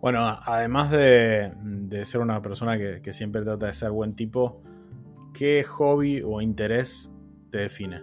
Bueno, 0.00 0.20
además 0.24 0.92
de, 0.92 1.50
ser 2.04 2.20
una 2.20 2.40
persona 2.40 2.78
que, 2.78 3.12
siempre 3.12 3.42
trata 3.42 3.66
de 3.66 3.74
ser 3.74 3.90
buen 3.90 4.14
tipo, 4.14 4.62
¿Qué 5.34 5.64
hobby 5.64 6.22
o 6.24 6.40
interés 6.40 7.10
te 7.50 7.58
define? 7.58 8.00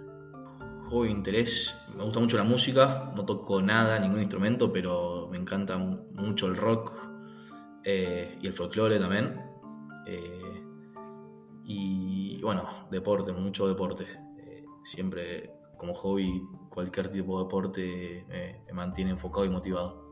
Hobby, 0.89 1.09
interés, 1.09 1.87
me 1.95 2.03
gusta 2.03 2.19
mucho 2.19 2.35
la 2.35 2.43
música, 2.43 3.13
no 3.15 3.23
toco 3.23 3.61
nada, 3.61 3.97
ningún 3.99 4.19
instrumento, 4.19 4.73
pero 4.73 5.29
me 5.31 5.37
encanta 5.37 5.77
mucho 5.77 6.47
el 6.47 6.57
rock 6.57 7.09
eh, 7.83 8.37
y 8.41 8.47
el 8.47 8.53
folclore 8.53 8.99
también. 8.99 9.39
Eh, 10.05 10.63
y 11.65 12.41
bueno, 12.41 12.87
deporte, 12.89 13.31
mucho 13.31 13.67
deporte. 13.67 14.05
Eh, 14.37 14.65
siempre 14.83 15.51
como 15.77 15.93
hobby, 15.93 16.41
cualquier 16.69 17.09
tipo 17.09 17.37
de 17.37 17.43
deporte 17.45 18.25
me 18.67 18.73
mantiene 18.73 19.11
enfocado 19.11 19.45
y 19.45 19.49
motivado. 19.49 20.09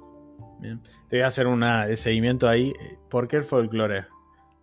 Bien. 0.60 0.82
Te 1.10 1.18
voy 1.18 1.24
a 1.24 1.28
hacer 1.28 1.48
una 1.48 1.88
de 1.88 1.98
seguimiento 1.98 2.48
ahí. 2.48 2.74
¿Por 3.10 3.28
qué 3.28 3.38
el 3.38 3.44
folclore? 3.44 4.06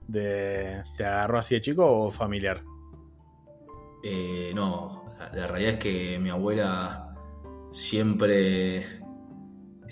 de, 0.07 0.83
¿Te 0.97 1.05
agarró 1.05 1.39
así 1.39 1.55
de 1.55 1.61
chico 1.61 1.87
o 1.87 2.11
familiar? 2.11 2.63
No, 4.55 5.05
la, 5.19 5.47
realidad 5.47 5.73
es 5.73 5.79
que 5.79 6.19
mi 6.19 6.31
abuela 6.31 7.15
siempre. 7.71 9.04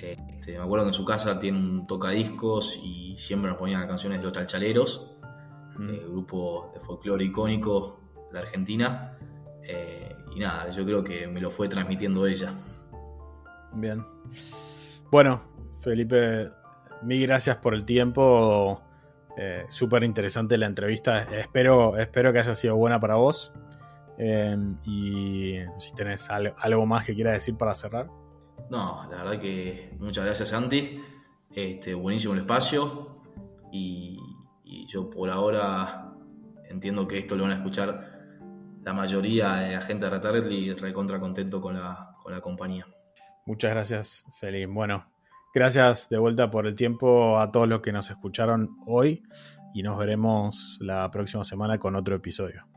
Este, 0.02 0.58
me 0.58 0.64
acuerdo 0.64 0.84
que 0.84 0.90
en 0.90 0.94
su 0.94 1.04
casa 1.04 1.38
tiene 1.38 1.58
un 1.58 1.86
tocadiscos 1.86 2.80
y 2.82 3.16
siempre 3.16 3.50
nos 3.50 3.58
ponían 3.58 3.86
canciones 3.86 4.18
de 4.18 4.24
los 4.24 4.32
Chalchaleros, 4.32 5.16
eh, 5.80 6.04
grupo 6.08 6.70
de 6.74 6.80
folclore 6.80 7.24
icónico 7.24 8.00
de 8.32 8.40
Argentina. 8.40 9.16
Eh, 9.62 10.16
y 10.34 10.40
nada, 10.40 10.68
yo 10.70 10.84
creo 10.84 11.04
que 11.04 11.26
me 11.28 11.40
lo 11.40 11.50
fue 11.50 11.68
transmitiendo 11.68 12.26
ella. 12.26 12.52
Bien. 13.74 14.04
Bueno, 15.10 15.42
Felipe, 15.80 16.50
mil 17.02 17.22
gracias 17.26 17.56
por 17.58 17.74
el 17.74 17.84
tiempo. 17.84 18.82
Eh, 19.36 19.64
Súper 19.68 20.02
interesante 20.04 20.58
la 20.58 20.66
entrevista. 20.66 21.22
Espero, 21.22 21.96
espero 21.96 22.32
que 22.32 22.40
haya 22.40 22.54
sido 22.54 22.76
buena 22.76 22.98
para 22.98 23.14
vos. 23.14 23.52
Eh, 24.18 24.56
y 24.84 25.54
si 25.78 25.94
tenés 25.94 26.28
algo 26.30 26.86
más 26.86 27.06
que 27.06 27.14
quieras 27.14 27.34
decir 27.34 27.56
para 27.56 27.74
cerrar. 27.74 28.08
No, 28.72 29.06
la 29.10 29.18
verdad 29.22 29.38
que 29.38 29.90
muchas 29.98 30.24
gracias, 30.24 30.48
Santi. 30.48 30.98
Este, 31.54 31.92
buenísimo 31.92 32.32
el 32.32 32.40
espacio. 32.40 33.20
Y, 33.70 34.18
yo 34.88 35.10
por 35.10 35.28
ahora 35.28 36.14
entiendo 36.70 37.06
que 37.06 37.18
esto 37.18 37.36
lo 37.36 37.42
van 37.42 37.52
a 37.52 37.56
escuchar 37.56 38.80
la 38.82 38.94
mayoría 38.94 39.56
de 39.56 39.74
la 39.74 39.82
gente 39.82 40.06
de 40.06 40.10
Retargetly 40.10 40.72
recontra 40.72 41.20
contento 41.20 41.60
con 41.60 41.74
la, 41.74 42.16
con 42.22 42.32
la 42.32 42.40
compañía. 42.40 42.86
Muchas 43.44 43.72
gracias, 43.72 44.24
Felipe. 44.40 44.72
Bueno, 44.72 45.04
gracias 45.54 46.08
de 46.08 46.16
vuelta 46.16 46.50
por 46.50 46.66
el 46.66 46.74
tiempo 46.74 47.38
a 47.38 47.52
todos 47.52 47.68
los 47.68 47.82
que 47.82 47.92
nos 47.92 48.08
escucharon 48.08 48.78
hoy 48.86 49.22
y 49.74 49.82
nos 49.82 49.98
veremos 49.98 50.78
la 50.80 51.10
próxima 51.10 51.44
semana 51.44 51.78
con 51.78 51.94
otro 51.94 52.16
episodio. 52.16 52.71